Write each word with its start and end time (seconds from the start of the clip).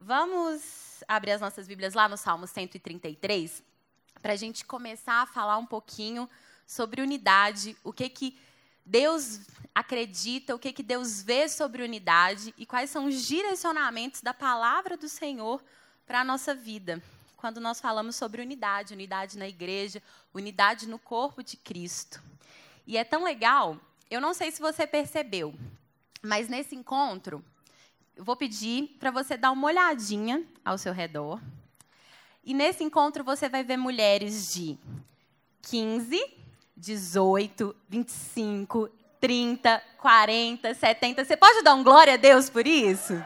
Vamos 0.00 1.02
abrir 1.08 1.32
as 1.32 1.40
nossas 1.40 1.66
Bíblias 1.66 1.92
lá 1.92 2.08
no 2.08 2.16
Salmo 2.16 2.46
133, 2.46 3.62
para 4.22 4.32
a 4.32 4.36
gente 4.36 4.64
começar 4.64 5.22
a 5.22 5.26
falar 5.26 5.58
um 5.58 5.66
pouquinho 5.66 6.30
sobre 6.66 7.02
unidade, 7.02 7.76
o 7.82 7.92
que 7.92 8.08
que 8.08 8.38
Deus 8.86 9.40
acredita, 9.74 10.54
o 10.54 10.58
que 10.58 10.72
que 10.72 10.84
Deus 10.84 11.20
vê 11.20 11.48
sobre 11.48 11.82
unidade 11.82 12.54
e 12.56 12.64
quais 12.64 12.90
são 12.90 13.06
os 13.06 13.26
direcionamentos 13.26 14.20
da 14.20 14.32
palavra 14.32 14.96
do 14.96 15.08
Senhor 15.08 15.62
para 16.06 16.20
a 16.20 16.24
nossa 16.24 16.54
vida. 16.54 17.02
Quando 17.36 17.60
nós 17.60 17.80
falamos 17.80 18.14
sobre 18.14 18.40
unidade, 18.40 18.94
unidade 18.94 19.36
na 19.36 19.48
igreja, 19.48 20.00
unidade 20.32 20.88
no 20.88 20.98
corpo 20.98 21.42
de 21.42 21.56
Cristo. 21.56 22.22
E 22.86 22.96
é 22.96 23.02
tão 23.02 23.24
legal, 23.24 23.76
eu 24.08 24.20
não 24.20 24.32
sei 24.32 24.52
se 24.52 24.60
você 24.60 24.86
percebeu, 24.86 25.52
mas 26.22 26.48
nesse 26.48 26.76
encontro, 26.76 27.44
eu 28.18 28.24
vou 28.24 28.34
pedir 28.34 28.96
para 28.98 29.12
você 29.12 29.36
dar 29.36 29.52
uma 29.52 29.68
olhadinha 29.68 30.44
ao 30.64 30.76
seu 30.76 30.92
redor. 30.92 31.40
E 32.42 32.52
nesse 32.52 32.82
encontro 32.82 33.22
você 33.22 33.48
vai 33.48 33.62
ver 33.62 33.76
mulheres 33.76 34.52
de 34.52 34.76
15, 35.62 36.20
18, 36.76 37.76
25, 37.88 38.90
30, 39.20 39.82
40, 39.98 40.74
70. 40.74 41.24
Você 41.24 41.36
pode 41.36 41.62
dar 41.62 41.76
um 41.76 41.84
glória 41.84 42.14
a 42.14 42.16
Deus 42.16 42.50
por 42.50 42.66
isso? 42.66 43.24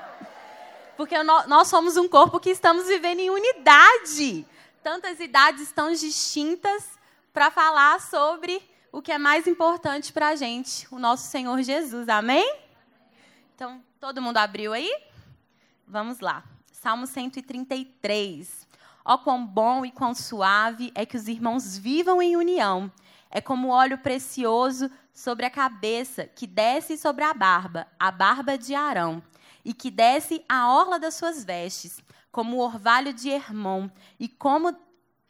Porque 0.95 1.17
nós 1.23 1.69
somos 1.69 1.97
um 1.97 2.07
corpo 2.07 2.39
que 2.39 2.51
estamos 2.51 2.87
vivendo 2.87 3.21
em 3.21 3.31
unidade. 3.31 4.45
Tantas 4.83 5.21
idades 5.21 5.73
tão 5.73 5.91
distintas 5.91 6.87
para 7.33 7.51
falar 7.51 7.99
sobre 7.99 8.61
o 8.93 9.01
que 9.01 9.11
é 9.11 9.17
mais 9.17 9.47
importante 9.47 10.13
para 10.13 10.29
a 10.29 10.37
gente, 10.37 10.87
o 10.91 10.99
nosso 10.99 11.31
Senhor 11.31 11.63
Jesus. 11.63 12.11
Amém? 12.11 12.62
Então, 13.63 13.81
Todo 14.01 14.21
mundo 14.21 14.39
abriu 14.39 14.73
aí? 14.73 14.93
Vamos 15.87 16.19
lá. 16.19 16.43
Salmo 16.73 17.07
133. 17.07 18.67
Ó 19.05 19.17
quão 19.19 19.47
bom 19.47 19.87
e 19.87 19.93
quão 19.93 20.17
suave 20.17 20.91
é 20.97 21.07
que 21.07 21.17
os 21.17 21.29
irmãos 21.29 21.79
vivam 21.79 22.21
em 22.21 22.37
união. 22.37 22.91
É 23.31 23.41
como 23.41 23.69
óleo 23.69 23.99
precioso 23.99 24.91
sobre 25.15 25.47
a 25.47 25.51
cabeça, 25.51 26.27
que 26.27 26.45
desce 26.45 26.99
sobre 26.99 27.23
a 27.23 27.33
barba, 27.33 27.87
a 28.01 28.11
barba 28.11 28.59
de 28.59 28.75
Arão, 28.75 29.23
e 29.65 29.73
que 29.73 29.93
desce 29.93 30.45
a 30.49 30.69
orla 30.69 30.99
das 30.99 31.15
suas 31.15 31.45
vestes, 31.45 32.03
como 32.33 32.57
o 32.57 32.61
orvalho 32.61 33.13
de 33.13 33.29
Hermon, 33.29 33.89
e 34.19 34.27
como 34.27 34.77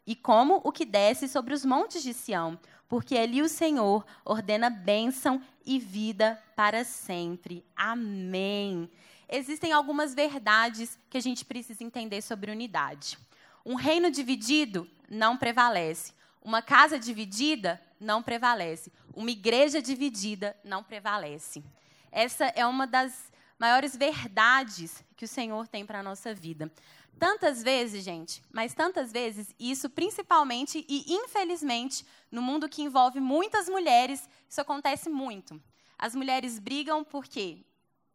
e 0.07 0.15
como 0.15 0.59
o 0.63 0.71
que 0.71 0.85
desce 0.85 1.27
sobre 1.27 1.53
os 1.53 1.63
montes 1.63 2.01
de 2.01 2.15
Sião, 2.15 2.59
porque 2.89 3.15
ali 3.15 3.43
o 3.43 3.47
Senhor 3.47 4.03
ordena 4.25 4.71
bênção 4.71 5.39
e 5.65 5.79
vida 5.79 6.41
para 6.55 6.83
sempre. 6.83 7.65
Amém. 7.75 8.89
Existem 9.29 9.71
algumas 9.71 10.13
verdades 10.13 10.97
que 11.09 11.17
a 11.17 11.21
gente 11.21 11.45
precisa 11.45 11.83
entender 11.83 12.21
sobre 12.21 12.51
unidade. 12.51 13.17
Um 13.65 13.75
reino 13.75 14.11
dividido 14.11 14.89
não 15.09 15.37
prevalece. 15.37 16.13
Uma 16.41 16.61
casa 16.61 16.99
dividida 16.99 17.81
não 17.99 18.21
prevalece. 18.21 18.91
Uma 19.15 19.31
igreja 19.31 19.81
dividida 19.81 20.55
não 20.63 20.83
prevalece. 20.83 21.63
Essa 22.11 22.45
é 22.47 22.65
uma 22.65 22.85
das 22.85 23.31
maiores 23.57 23.95
verdades 23.95 25.03
que 25.15 25.25
o 25.25 25.27
Senhor 25.27 25.67
tem 25.67 25.85
para 25.85 25.99
a 25.99 26.03
nossa 26.03 26.33
vida. 26.33 26.71
Tantas 27.19 27.63
vezes, 27.63 28.03
gente, 28.03 28.43
mas 28.51 28.73
tantas 28.73 29.11
vezes, 29.11 29.53
isso 29.59 29.89
principalmente 29.89 30.85
e 30.89 31.13
infelizmente, 31.13 32.05
no 32.31 32.41
mundo 32.41 32.67
que 32.67 32.81
envolve 32.81 33.19
muitas 33.19 33.69
mulheres, 33.69 34.27
isso 34.49 34.59
acontece 34.59 35.09
muito. 35.09 35.61
As 35.97 36.13
mulheres 36.15 36.59
brigam 36.59 37.03
porque 37.03 37.63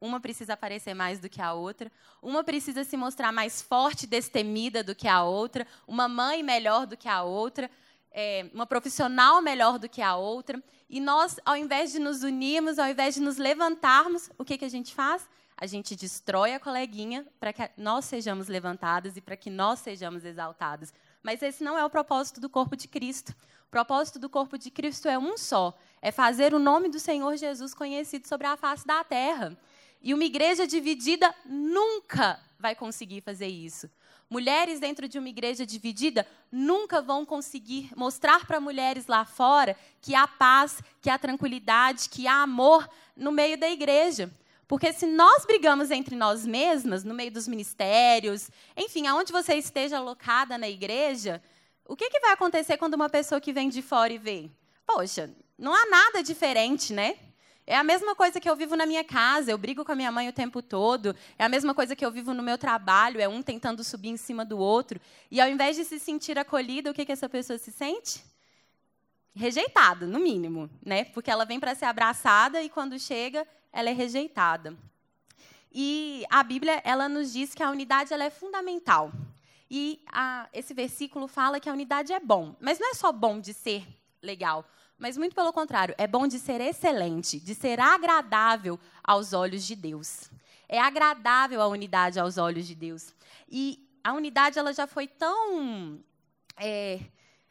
uma 0.01 0.21
precisa 0.21 0.53
aparecer 0.53 0.95
mais 0.95 1.19
do 1.19 1.29
que 1.29 1.41
a 1.43 1.53
outra, 1.53 1.91
uma 2.23 2.45
precisa 2.45 2.85
se 2.85 2.97
mostrar 2.97 3.33
mais 3.33 3.61
forte, 3.63 4.07
destemida 4.07 4.83
do 4.83 4.95
que 4.95 5.09
a 5.09 5.25
outra, 5.25 5.67
uma 5.87 6.09
mãe 6.09 6.43
melhor 6.43 6.87
do 6.87 6.97
que 6.97 7.09
a 7.09 7.23
outra, 7.23 7.71
é, 8.13 8.49
uma 8.53 8.67
profissional 8.67 9.41
melhor 9.43 9.79
do 9.79 9.89
que 9.89 10.03
a 10.03 10.17
outra. 10.17 10.63
E 10.89 11.01
nós, 11.01 11.39
ao 11.45 11.57
invés 11.57 11.93
de 11.93 11.99
nos 11.99 12.23
unirmos, 12.23 12.79
ao 12.79 12.89
invés 12.89 13.15
de 13.15 13.21
nos 13.21 13.37
levantarmos, 13.37 14.31
o 14.39 14.45
que, 14.45 14.59
que 14.59 14.65
a 14.65 14.71
gente 14.71 14.95
faz? 14.95 15.29
A 15.61 15.67
gente 15.67 15.97
destrói 15.97 16.55
a 16.55 16.61
coleguinha 16.61 17.27
para 17.41 17.53
que 17.53 17.69
nós 17.77 18.05
sejamos 18.05 18.47
levantados 18.47 19.17
e 19.17 19.21
para 19.21 19.37
que 19.37 19.51
nós 19.51 19.81
sejamos 19.81 20.25
exaltados. 20.25 20.93
Mas 21.21 21.43
esse 21.43 21.65
não 21.65 21.77
é 21.77 21.85
o 21.85 21.91
propósito 21.91 22.41
do 22.41 22.49
corpo 22.49 22.77
de 22.77 22.87
Cristo. 22.87 23.35
O 23.67 23.71
propósito 23.71 24.21
do 24.21 24.29
corpo 24.29 24.57
de 24.57 24.71
Cristo 24.71 25.09
é 25.09 25.19
um 25.19 25.37
só: 25.37 25.77
é 26.01 26.13
fazer 26.13 26.55
o 26.55 26.61
nome 26.61 26.89
do 26.89 27.01
Senhor 27.01 27.37
Jesus 27.37 27.75
conhecido 27.75 28.29
sobre 28.29 28.47
a 28.47 28.57
face 28.57 28.87
da 28.87 29.03
terra. 29.03 29.59
E 30.01 30.15
uma 30.15 30.23
igreja 30.23 30.65
dividida 30.65 31.35
nunca 31.45 32.39
vai 32.57 32.77
conseguir 32.77 33.21
fazer 33.21 33.49
isso. 33.49 33.91
Mulheres 34.31 34.79
dentro 34.79 35.09
de 35.09 35.19
uma 35.19 35.29
igreja 35.29 35.67
dividida 35.67 36.25
nunca 36.53 37.03
vão 37.03 37.27
conseguir 37.27 37.91
mostrar 37.97 38.47
para 38.47 38.61
mulheres 38.61 39.09
lá 39.09 39.25
fora 39.25 39.77
que 40.01 40.15
há 40.15 40.29
paz, 40.29 40.81
que 41.03 41.11
há 41.11 41.19
tranquilidade, 41.19 42.09
que 42.09 42.29
há 42.29 42.43
amor 42.43 42.89
no 43.17 43.33
meio 43.33 43.59
da 43.59 43.69
igreja. 43.69 44.31
Porque 44.69 44.93
se 44.93 45.07
nós 45.07 45.47
brigamos 45.47 45.91
entre 45.91 46.15
nós 46.15 46.45
mesmas, 46.45 47.03
no 47.03 47.15
meio 47.15 47.33
dos 47.33 47.49
ministérios, 47.49 48.51
enfim, 48.77 49.07
aonde 49.07 49.33
você 49.33 49.55
esteja 49.55 49.97
alocada 49.97 50.59
na 50.59 50.69
igreja, 50.69 51.43
o 51.87 51.97
que, 51.97 52.11
que 52.11 52.21
vai 52.21 52.33
acontecer 52.33 52.77
quando 52.77 52.93
uma 52.93 53.09
pessoa 53.09 53.41
que 53.41 53.51
vem 53.51 53.71
de 53.71 53.81
fora 53.81 54.13
e 54.13 54.19
vê? 54.19 54.51
Poxa, 54.87 55.35
não 55.59 55.75
há 55.75 55.87
nada 55.87 56.23
diferente, 56.23 56.93
né? 56.93 57.17
É 57.67 57.77
a 57.77 57.83
mesma 57.83 58.15
coisa 58.15 58.39
que 58.39 58.49
eu 58.49 58.55
vivo 58.55 58.77
na 58.77 58.85
minha 58.85 59.03
casa, 59.03 59.51
eu 59.51 59.57
brigo 59.57 59.85
com 59.87 59.93
a 59.93 59.95
minha 59.95 60.13
mãe 60.13 60.29
o 60.29 60.33
tempo 60.33 60.61
todo. 60.61 61.17
É 61.39 61.45
a 61.45 61.49
mesma 61.49 61.75
coisa 61.75 61.97
que 61.97 62.05
eu 62.05 62.11
vivo 62.11 62.35
no 62.35 62.43
meu 62.43 62.59
trabalho, 62.59 63.21
é 63.21 63.29
um 63.29 63.43
tentando 63.43 63.83
subir 63.83 64.11
em 64.11 64.17
cima 64.19 64.45
do 64.45 64.59
outro. 64.59 65.01
E 65.31 65.41
ao 65.41 65.49
invés 65.49 65.77
de 65.77 65.85
se 65.85 65.99
sentir 65.99 66.39
acolhida, 66.39 66.91
o 66.91 66.95
que, 66.95 67.07
que 67.07 67.13
essa 67.13 67.29
pessoa 67.29 67.59
se 67.59 67.73
sente? 67.73 68.23
Rejeitada, 69.35 70.07
no 70.07 70.19
mínimo, 70.19 70.69
né? 70.85 71.05
Porque 71.05 71.31
ela 71.31 71.47
vem 71.47 71.59
para 71.59 71.75
ser 71.75 71.87
abraçada 71.87 72.63
e 72.63 72.69
quando 72.69 72.99
chega, 72.99 73.47
ela 73.73 73.91
é 73.91 73.93
rejeitada. 73.93 74.77
E 75.73 76.25
a 76.31 76.43
Bíblia 76.43 76.81
ela 76.85 77.09
nos 77.09 77.33
diz 77.33 77.55
que 77.55 77.63
a 77.63 77.71
unidade 77.71 78.13
ela 78.13 78.25
é 78.25 78.31
fundamental. 78.31 79.13
E 79.71 80.03
a, 80.11 80.49
esse 80.53 80.73
versículo 80.73 81.29
fala 81.29 81.61
que 81.61 81.69
a 81.69 81.73
unidade 81.73 82.13
é 82.13 82.21
bom. 82.21 82.57
Mas 82.61 82.79
não 82.79 82.91
é 82.91 82.95
só 82.95 83.13
bom 83.13 83.39
de 83.39 83.53
ser 83.53 83.87
legal, 84.23 84.65
mas 84.99 85.17
muito 85.17 85.35
pelo 85.35 85.53
contrário, 85.53 85.95
é 85.97 86.07
bom 86.07 86.27
de 86.27 86.39
ser 86.39 86.61
excelente, 86.61 87.39
de 87.39 87.55
ser 87.55 87.79
agradável 87.79 88.81
aos 89.05 89.33
olhos 89.33 89.65
de 89.65 89.77
Deus. 89.77 90.29
É 90.69 90.81
agradável 90.81 91.63
a 91.63 91.69
unidade 91.69 92.19
aos 92.19 92.37
olhos 92.37 92.67
de 92.67 92.75
Deus. 92.75 93.15
E 93.49 93.89
a 94.03 94.13
unidade 94.13 94.59
ela 94.59 94.73
já 94.73 94.87
foi 94.87 95.07
tão. 95.07 96.01
É, 96.57 97.01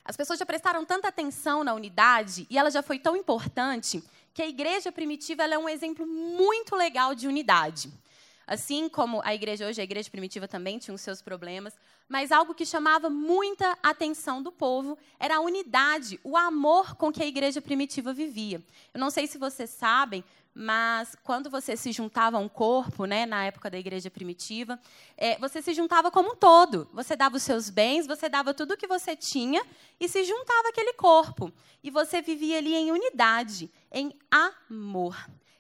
as 0.04 0.18
pessoas 0.18 0.38
já 0.38 0.46
prestaram 0.46 0.84
tanta 0.84 1.08
atenção 1.08 1.64
na 1.64 1.74
unidade 1.74 2.46
e 2.50 2.58
ela 2.58 2.70
já 2.70 2.84
foi 2.84 3.00
tão 3.00 3.16
importante 3.16 4.04
que 4.38 4.44
a 4.44 4.48
igreja 4.48 4.92
primitiva 4.92 5.46
é 5.46 5.58
um 5.58 5.68
exemplo 5.68 6.06
muito 6.06 6.76
legal 6.76 7.16
de 7.16 7.28
unidade. 7.28 7.90
Assim 8.48 8.88
como 8.88 9.22
a 9.26 9.36
igreja 9.36 9.68
hoje, 9.68 9.82
a 9.82 9.84
igreja 9.84 10.10
primitiva 10.10 10.48
também 10.48 10.80
tinha 10.80 10.96
os 10.96 11.02
seus 11.02 11.22
problemas, 11.22 11.74
mas 12.08 12.32
algo 12.32 12.56
que 12.56 12.66
chamava 12.66 13.10
muita 13.10 13.78
atenção 13.84 14.42
do 14.42 14.54
povo 14.54 14.98
era 15.20 15.36
a 15.36 15.42
unidade, 15.42 16.18
o 16.24 16.38
amor 16.38 16.96
com 16.96 17.12
que 17.12 17.22
a 17.22 17.26
igreja 17.26 17.62
primitiva 17.62 18.14
vivia. 18.14 18.64
Eu 18.94 19.02
não 19.02 19.10
sei 19.10 19.28
se 19.28 19.38
vocês 19.38 19.70
sabem, 19.70 20.24
mas 20.60 21.16
quando 21.24 21.50
você 21.50 21.76
se 21.78 21.92
juntava 21.92 22.38
a 22.38 22.40
um 22.40 22.48
corpo, 22.48 23.06
né, 23.06 23.26
na 23.26 23.46
época 23.46 23.70
da 23.70 23.78
igreja 23.78 24.10
primitiva, 24.10 24.80
é, 25.18 25.38
você 25.38 25.62
se 25.62 25.72
juntava 25.74 26.10
como 26.10 26.32
um 26.32 26.36
todo. 26.36 26.90
Você 26.94 27.16
dava 27.16 27.36
os 27.36 27.44
seus 27.44 27.70
bens, 27.70 28.08
você 28.08 28.28
dava 28.28 28.54
tudo 28.56 28.74
o 28.74 28.78
que 28.78 28.88
você 28.88 29.16
tinha 29.16 29.62
e 30.00 30.08
se 30.08 30.24
juntava 30.24 30.70
aquele 30.70 30.94
corpo. 30.94 31.54
E 31.84 31.92
você 31.92 32.24
vivia 32.24 32.58
ali 32.58 32.74
em 32.74 32.92
unidade, 32.92 33.70
em 33.92 34.18
amor. 34.32 35.16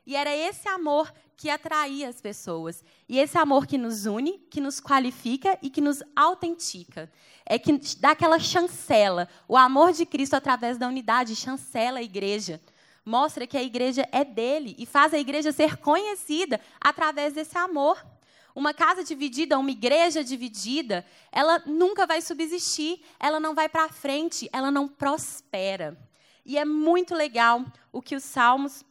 E 0.07 0.15
era 0.15 0.33
esse 0.33 0.67
amor 0.69 1.13
que 1.35 1.49
atraía 1.49 2.07
as 2.07 2.21
pessoas. 2.21 2.83
E 3.07 3.19
esse 3.19 3.37
amor 3.37 3.67
que 3.67 3.77
nos 3.77 4.05
une, 4.05 4.39
que 4.49 4.61
nos 4.61 4.79
qualifica 4.79 5.59
e 5.61 5.69
que 5.69 5.81
nos 5.81 6.01
autentica. 6.15 7.11
É 7.45 7.59
que 7.59 7.77
dá 7.99 8.11
aquela 8.11 8.39
chancela. 8.39 9.27
O 9.49 9.57
amor 9.57 9.91
de 9.91 10.05
Cristo 10.05 10.33
através 10.33 10.77
da 10.77 10.87
unidade 10.87 11.35
chancela 11.35 11.99
a 11.99 12.03
igreja 12.03 12.61
mostra 13.07 13.47
que 13.47 13.57
a 13.57 13.63
igreja 13.63 14.07
é 14.11 14.25
dele 14.25 14.75
e 14.77 14.85
faz 14.85 15.13
a 15.13 15.17
igreja 15.17 15.53
ser 15.53 15.77
conhecida 15.77 16.59
através 16.79 17.33
desse 17.33 17.57
amor. 17.57 18.05
Uma 18.53 18.73
casa 18.73 19.03
dividida, 19.03 19.57
uma 19.57 19.71
igreja 19.71 20.23
dividida, 20.23 21.05
ela 21.31 21.61
nunca 21.65 22.05
vai 22.05 22.21
subsistir, 22.21 23.01
ela 23.17 23.39
não 23.39 23.55
vai 23.55 23.69
para 23.69 23.87
frente, 23.87 24.49
ela 24.51 24.69
não 24.69 24.87
prospera. 24.87 25.97
E 26.45 26.57
é 26.57 26.65
muito 26.65 27.15
legal 27.15 27.65
o 27.91 28.01
que 28.01 28.15
os 28.15 28.23
Salmos 28.23 28.83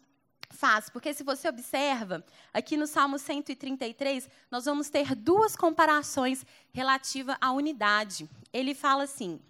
faz, 0.57 0.89
porque 0.89 1.15
se 1.15 1.23
você 1.23 1.49
observa, 1.49 2.25
aqui 2.53 2.77
no 2.77 2.87
Salmo 2.87 3.19
133, 3.19 4.29
nós 4.51 4.65
vamos 4.65 4.89
ter 4.89 5.15
duas 5.15 5.55
comparações 5.55 6.45
relativas 6.73 7.37
à 7.41 7.53
unidade. 7.53 8.29
Ele 8.53 8.75
fala 8.75 9.05
assim, 9.05 9.41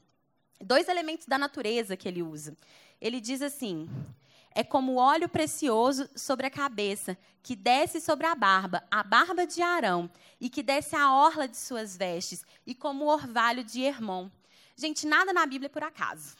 dois 0.61 0.88
elementos 0.88 1.26
da 1.26 1.38
natureza 1.38 1.97
que 1.97 2.08
ele 2.08 2.23
usa. 2.23 2.56
Ele 3.00 3.20
diz 3.20 3.41
assim: 3.43 3.88
é 4.56 4.64
como 4.64 4.97
óleo 4.97 5.29
precioso 5.29 6.08
sobre 6.17 6.47
a 6.47 6.50
cabeça, 6.50 7.17
que 7.43 7.55
desce 7.55 8.00
sobre 8.00 8.26
a 8.26 8.35
barba, 8.35 8.82
a 8.91 9.03
barba 9.03 9.47
de 9.47 9.61
Arão, 9.61 10.11
e 10.41 10.49
que 10.49 10.62
desce 10.62 10.97
a 10.97 11.12
orla 11.12 11.47
de 11.47 11.58
suas 11.58 11.94
vestes, 11.94 12.43
e 12.67 12.75
como 12.75 13.05
o 13.05 13.08
orvalho 13.08 13.62
de 13.62 13.82
Hermon. 13.82 14.31
Gente, 14.75 15.06
nada 15.06 15.32
na 15.32 15.44
Bíblia 15.44 15.67
é 15.67 15.69
por 15.69 15.82
acaso. 15.82 16.37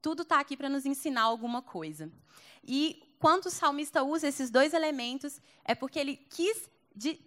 Tudo 0.00 0.22
está 0.22 0.38
aqui 0.38 0.56
para 0.56 0.68
nos 0.68 0.84
ensinar 0.84 1.22
alguma 1.22 1.62
coisa. 1.62 2.10
E 2.62 3.02
quando 3.18 3.46
o 3.46 3.50
salmista 3.50 4.02
usa 4.02 4.28
esses 4.28 4.50
dois 4.50 4.72
elementos, 4.72 5.40
é 5.64 5.74
porque 5.74 5.98
ele 5.98 6.16
quis 6.16 6.68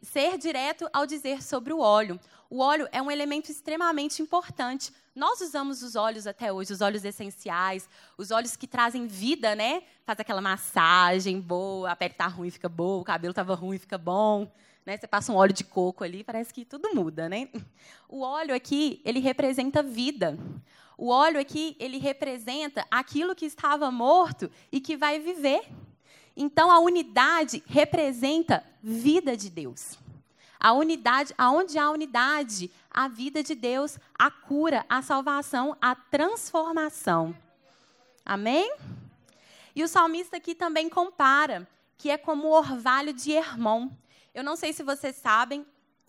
ser 0.01 0.37
direto 0.37 0.89
ao 0.91 1.05
dizer 1.05 1.41
sobre 1.41 1.71
o 1.73 1.79
óleo. 1.79 2.19
O 2.49 2.59
óleo 2.59 2.87
é 2.91 3.01
um 3.01 3.09
elemento 3.09 3.49
extremamente 3.49 4.21
importante. 4.21 4.91
Nós 5.15 5.39
usamos 5.41 5.81
os 5.83 5.95
óleos 5.95 6.27
até 6.27 6.51
hoje, 6.51 6.73
os 6.73 6.81
óleos 6.81 7.05
essenciais, 7.05 7.87
os 8.17 8.31
óleos 8.31 8.55
que 8.55 8.67
trazem 8.67 9.07
vida, 9.07 9.55
né? 9.55 9.83
Faz 10.05 10.19
aquela 10.19 10.41
massagem 10.41 11.39
boa, 11.39 11.91
a 11.91 11.95
pele 11.95 12.11
está 12.11 12.27
ruim, 12.27 12.49
fica 12.49 12.67
boa, 12.67 13.01
o 13.01 13.05
cabelo 13.05 13.31
estava 13.31 13.55
ruim, 13.55 13.77
fica 13.77 13.97
bom. 13.97 14.51
Né? 14.85 14.97
Você 14.97 15.07
passa 15.07 15.31
um 15.31 15.35
óleo 15.35 15.53
de 15.53 15.63
coco 15.63 16.03
ali, 16.03 16.23
parece 16.23 16.53
que 16.53 16.65
tudo 16.65 16.93
muda, 16.93 17.29
né? 17.29 17.47
O 18.09 18.21
óleo 18.21 18.53
aqui, 18.53 19.01
ele 19.05 19.19
representa 19.19 19.83
vida. 19.83 20.37
O 20.97 21.09
óleo 21.09 21.39
aqui, 21.39 21.75
ele 21.79 21.97
representa 21.97 22.85
aquilo 22.89 23.35
que 23.35 23.45
estava 23.45 23.89
morto 23.89 24.51
e 24.71 24.79
que 24.79 24.97
vai 24.97 25.19
viver. 25.19 25.67
Então 26.35 26.71
a 26.71 26.79
unidade 26.79 27.63
representa 27.67 28.63
vida 28.81 29.35
de 29.35 29.49
Deus. 29.49 29.97
A 30.59 30.73
unidade, 30.73 31.33
aonde 31.37 31.77
há 31.79 31.89
unidade, 31.89 32.69
a 32.89 33.07
vida 33.07 33.41
de 33.41 33.55
Deus, 33.55 33.97
a 34.17 34.29
cura, 34.29 34.85
a 34.87 35.01
salvação, 35.01 35.75
a 35.81 35.95
transformação. 35.95 37.35
Amém? 38.23 38.71
E 39.75 39.83
o 39.83 39.87
salmista 39.87 40.37
aqui 40.37 40.53
também 40.53 40.87
compara 40.87 41.67
que 41.97 42.09
é 42.09 42.17
como 42.17 42.47
o 42.47 42.51
orvalho 42.51 43.13
de 43.13 43.31
Hermon. 43.31 43.89
Eu 44.33 44.43
não 44.43 44.55
sei 44.55 44.71
se 44.71 44.83
vocês 44.83 45.15
sabem, 45.15 45.65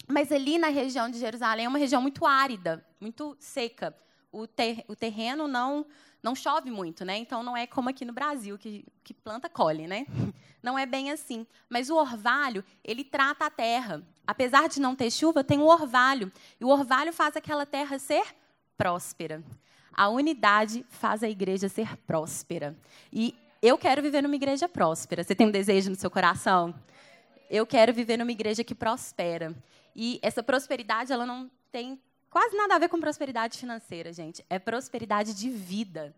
mas 0.08 0.30
ali 0.30 0.58
na 0.58 0.68
região 0.68 1.08
de 1.08 1.18
Jerusalém 1.18 1.66
é 1.66 1.68
uma 1.68 1.78
região 1.78 2.00
muito 2.00 2.24
árida, 2.24 2.84
muito 3.00 3.36
seca. 3.38 3.96
O, 4.30 4.46
ter, 4.46 4.84
o 4.88 4.96
terreno 4.96 5.46
não 5.46 5.84
não 6.22 6.36
chove 6.36 6.70
muito, 6.70 7.04
né? 7.04 7.16
Então 7.18 7.42
não 7.42 7.56
é 7.56 7.66
como 7.66 7.88
aqui 7.88 8.04
no 8.04 8.12
Brasil 8.12 8.56
que, 8.56 8.84
que 9.02 9.12
planta 9.12 9.48
colhe, 9.48 9.86
né? 9.86 10.06
Não 10.62 10.78
é 10.78 10.86
bem 10.86 11.10
assim. 11.10 11.44
Mas 11.68 11.90
o 11.90 11.96
orvalho 11.96 12.64
ele 12.84 13.02
trata 13.02 13.46
a 13.46 13.50
terra. 13.50 14.00
Apesar 14.24 14.68
de 14.68 14.80
não 14.80 14.94
ter 14.94 15.10
chuva, 15.10 15.42
tem 15.42 15.58
o 15.58 15.66
orvalho 15.66 16.30
e 16.60 16.64
o 16.64 16.68
orvalho 16.68 17.12
faz 17.12 17.36
aquela 17.36 17.66
terra 17.66 17.98
ser 17.98 18.24
próspera. 18.76 19.42
A 19.92 20.08
unidade 20.08 20.86
faz 20.88 21.24
a 21.24 21.28
igreja 21.28 21.68
ser 21.68 21.96
próspera. 22.06 22.76
E 23.12 23.34
eu 23.60 23.76
quero 23.76 24.00
viver 24.00 24.22
numa 24.22 24.36
igreja 24.36 24.68
próspera. 24.68 25.24
Você 25.24 25.34
tem 25.34 25.48
um 25.48 25.50
desejo 25.50 25.90
no 25.90 25.96
seu 25.96 26.08
coração? 26.08 26.72
Eu 27.52 27.66
quero 27.66 27.92
viver 27.92 28.16
numa 28.16 28.32
igreja 28.32 28.64
que 28.64 28.74
prospera. 28.74 29.54
E 29.94 30.18
essa 30.22 30.42
prosperidade, 30.42 31.12
ela 31.12 31.26
não 31.26 31.50
tem 31.70 32.00
quase 32.30 32.56
nada 32.56 32.76
a 32.76 32.78
ver 32.78 32.88
com 32.88 32.98
prosperidade 32.98 33.58
financeira, 33.58 34.10
gente. 34.10 34.42
É 34.48 34.58
prosperidade 34.58 35.34
de 35.34 35.50
vida. 35.50 36.14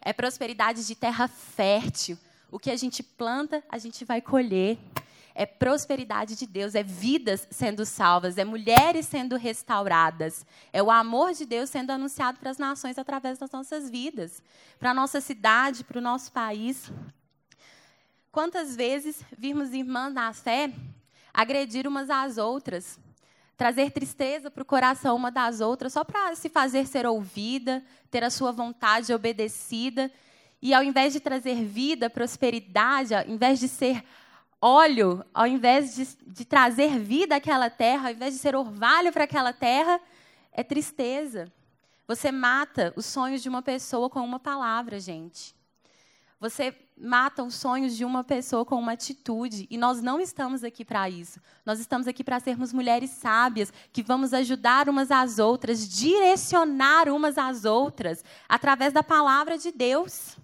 É 0.00 0.14
prosperidade 0.14 0.86
de 0.86 0.94
terra 0.94 1.28
fértil. 1.28 2.16
O 2.50 2.58
que 2.58 2.70
a 2.70 2.76
gente 2.76 3.02
planta, 3.02 3.62
a 3.68 3.76
gente 3.76 4.02
vai 4.02 4.22
colher. 4.22 4.78
É 5.34 5.44
prosperidade 5.44 6.34
de 6.34 6.46
Deus, 6.46 6.74
é 6.74 6.82
vidas 6.82 7.46
sendo 7.50 7.84
salvas, 7.84 8.38
é 8.38 8.44
mulheres 8.44 9.06
sendo 9.06 9.36
restauradas, 9.36 10.44
é 10.72 10.82
o 10.82 10.90
amor 10.90 11.32
de 11.32 11.46
Deus 11.46 11.70
sendo 11.70 11.90
anunciado 11.90 12.40
para 12.40 12.50
as 12.50 12.58
nações 12.58 12.98
através 12.98 13.38
das 13.38 13.52
nossas 13.52 13.88
vidas, 13.88 14.42
para 14.80 14.90
a 14.90 14.94
nossa 14.94 15.20
cidade, 15.20 15.84
para 15.84 15.98
o 15.98 16.02
nosso 16.02 16.32
país. 16.32 16.90
Quantas 18.38 18.76
vezes 18.76 19.20
vimos 19.36 19.72
irmãs 19.72 20.14
na 20.14 20.32
fé 20.32 20.72
agredir 21.34 21.88
umas 21.88 22.08
às 22.08 22.38
outras, 22.38 22.96
trazer 23.56 23.90
tristeza 23.90 24.48
para 24.48 24.62
o 24.62 24.64
coração 24.64 25.16
uma 25.16 25.28
das 25.28 25.60
outras, 25.60 25.92
só 25.92 26.04
para 26.04 26.36
se 26.36 26.48
fazer 26.48 26.86
ser 26.86 27.04
ouvida, 27.04 27.82
ter 28.12 28.22
a 28.22 28.30
sua 28.30 28.52
vontade 28.52 29.12
obedecida. 29.12 30.08
E 30.62 30.72
ao 30.72 30.84
invés 30.84 31.12
de 31.12 31.18
trazer 31.18 31.64
vida, 31.64 32.08
prosperidade, 32.08 33.12
ao 33.12 33.26
invés 33.26 33.58
de 33.58 33.66
ser 33.66 34.04
óleo, 34.62 35.24
ao 35.34 35.48
invés 35.48 35.96
de, 35.96 36.06
de 36.24 36.44
trazer 36.44 36.96
vida 36.96 37.34
àquela 37.34 37.68
terra, 37.68 38.06
ao 38.06 38.14
invés 38.14 38.34
de 38.34 38.38
ser 38.38 38.54
orvalho 38.54 39.12
para 39.12 39.24
aquela 39.24 39.52
terra, 39.52 40.00
é 40.52 40.62
tristeza. 40.62 41.52
Você 42.06 42.30
mata 42.30 42.92
os 42.94 43.04
sonhos 43.04 43.42
de 43.42 43.48
uma 43.48 43.62
pessoa 43.62 44.08
com 44.08 44.20
uma 44.20 44.38
palavra, 44.38 45.00
gente. 45.00 45.57
Você 46.40 46.72
mata 46.96 47.42
os 47.42 47.54
sonhos 47.54 47.96
de 47.96 48.04
uma 48.04 48.22
pessoa 48.22 48.64
com 48.64 48.76
uma 48.76 48.92
atitude. 48.92 49.66
E 49.70 49.76
nós 49.76 50.00
não 50.00 50.20
estamos 50.20 50.62
aqui 50.62 50.84
para 50.84 51.08
isso. 51.10 51.40
Nós 51.64 51.80
estamos 51.80 52.06
aqui 52.06 52.22
para 52.22 52.38
sermos 52.40 52.72
mulheres 52.72 53.10
sábias, 53.10 53.72
que 53.92 54.02
vamos 54.02 54.32
ajudar 54.32 54.88
umas 54.88 55.10
às 55.10 55.38
outras, 55.38 55.88
direcionar 55.88 57.08
umas 57.08 57.38
às 57.38 57.64
outras, 57.64 58.24
através 58.48 58.92
da 58.92 59.02
palavra 59.02 59.58
de 59.58 59.72
Deus. 59.72 60.36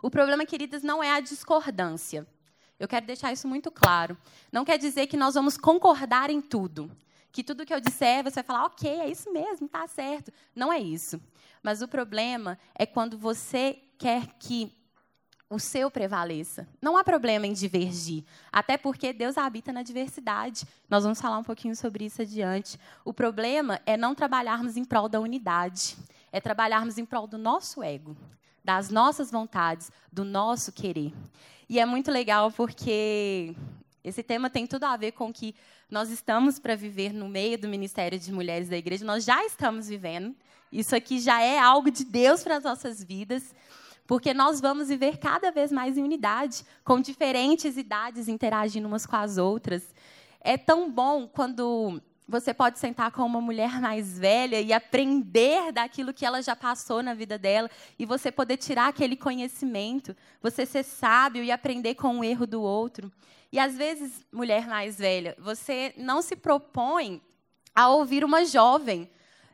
O 0.00 0.10
problema, 0.10 0.46
queridas, 0.46 0.82
não 0.82 1.02
é 1.02 1.10
a 1.10 1.20
discordância. 1.20 2.26
Eu 2.78 2.86
quero 2.86 3.06
deixar 3.06 3.32
isso 3.32 3.48
muito 3.48 3.70
claro. 3.72 4.16
Não 4.52 4.64
quer 4.64 4.78
dizer 4.78 5.08
que 5.08 5.16
nós 5.16 5.34
vamos 5.34 5.56
concordar 5.56 6.30
em 6.30 6.40
tudo. 6.40 6.90
Que 7.32 7.42
tudo 7.42 7.66
que 7.66 7.74
eu 7.74 7.80
disser, 7.80 8.22
você 8.22 8.36
vai 8.36 8.44
falar, 8.44 8.66
ok, 8.66 8.88
é 9.00 9.10
isso 9.10 9.32
mesmo, 9.32 9.66
está 9.66 9.86
certo. 9.88 10.32
Não 10.54 10.72
é 10.72 10.78
isso. 10.78 11.20
Mas 11.62 11.82
o 11.82 11.88
problema 11.88 12.56
é 12.74 12.86
quando 12.86 13.18
você 13.18 13.78
quer 13.98 14.26
que 14.38 14.72
o 15.50 15.58
seu 15.58 15.90
prevaleça. 15.90 16.68
Não 16.80 16.96
há 16.96 17.02
problema 17.02 17.46
em 17.46 17.52
divergir, 17.52 18.24
até 18.52 18.76
porque 18.76 19.12
Deus 19.12 19.38
habita 19.38 19.72
na 19.72 19.82
diversidade. 19.82 20.66
Nós 20.88 21.04
vamos 21.04 21.20
falar 21.20 21.38
um 21.38 21.44
pouquinho 21.44 21.74
sobre 21.74 22.04
isso 22.04 22.20
adiante. 22.20 22.78
O 23.04 23.14
problema 23.14 23.80
é 23.86 23.96
não 23.96 24.14
trabalharmos 24.14 24.76
em 24.76 24.84
prol 24.84 25.08
da 25.08 25.20
unidade, 25.20 25.96
é 26.30 26.40
trabalharmos 26.40 26.98
em 26.98 27.04
prol 27.04 27.26
do 27.26 27.38
nosso 27.38 27.82
ego, 27.82 28.16
das 28.62 28.90
nossas 28.90 29.30
vontades, 29.30 29.90
do 30.12 30.24
nosso 30.24 30.70
querer. 30.70 31.14
E 31.68 31.80
é 31.80 31.86
muito 31.86 32.10
legal 32.10 32.50
porque 32.50 33.54
esse 34.04 34.22
tema 34.22 34.50
tem 34.50 34.66
tudo 34.66 34.84
a 34.84 34.96
ver 34.96 35.12
com 35.12 35.32
que 35.32 35.54
nós 35.90 36.10
estamos 36.10 36.58
para 36.58 36.76
viver 36.76 37.14
no 37.14 37.28
meio 37.28 37.58
do 37.58 37.68
Ministério 37.68 38.18
de 38.18 38.30
Mulheres 38.30 38.68
da 38.68 38.76
Igreja. 38.76 39.04
Nós 39.04 39.24
já 39.24 39.42
estamos 39.46 39.88
vivendo. 39.88 40.36
Isso 40.70 40.94
aqui 40.94 41.18
já 41.18 41.40
é 41.40 41.58
algo 41.58 41.90
de 41.90 42.04
Deus 42.04 42.42
para 42.42 42.58
as 42.58 42.64
nossas 42.64 43.02
vidas 43.02 43.54
porque 44.08 44.32
nós 44.32 44.58
vamos 44.58 44.88
viver 44.88 45.18
cada 45.18 45.50
vez 45.50 45.70
mais 45.70 45.98
em 45.98 46.02
unidade, 46.02 46.64
com 46.82 46.98
diferentes 46.98 47.76
idades 47.76 48.26
interagindo 48.26 48.88
umas 48.88 49.04
com 49.04 49.14
as 49.14 49.36
outras. 49.36 49.94
É 50.40 50.56
tão 50.56 50.90
bom 50.90 51.28
quando 51.28 52.00
você 52.26 52.54
pode 52.54 52.78
sentar 52.78 53.12
com 53.12 53.22
uma 53.22 53.40
mulher 53.42 53.78
mais 53.82 54.18
velha 54.18 54.62
e 54.62 54.72
aprender 54.72 55.72
daquilo 55.72 56.14
que 56.14 56.24
ela 56.24 56.40
já 56.40 56.56
passou 56.56 57.02
na 57.02 57.12
vida 57.12 57.36
dela 57.36 57.70
e 57.98 58.06
você 58.06 58.32
poder 58.32 58.56
tirar 58.56 58.88
aquele 58.88 59.14
conhecimento, 59.14 60.16
você 60.40 60.64
ser 60.64 60.84
sábio 60.84 61.44
e 61.44 61.52
aprender 61.52 61.94
com 61.94 62.18
o 62.18 62.24
erro 62.24 62.46
do 62.46 62.62
outro. 62.62 63.12
E 63.52 63.58
às 63.58 63.76
vezes, 63.76 64.24
mulher 64.32 64.66
mais 64.66 64.96
velha, 64.96 65.36
você 65.38 65.92
não 65.98 66.22
se 66.22 66.34
propõe 66.34 67.20
a 67.74 67.90
ouvir 67.90 68.24
uma 68.24 68.46
jovem. 68.46 69.10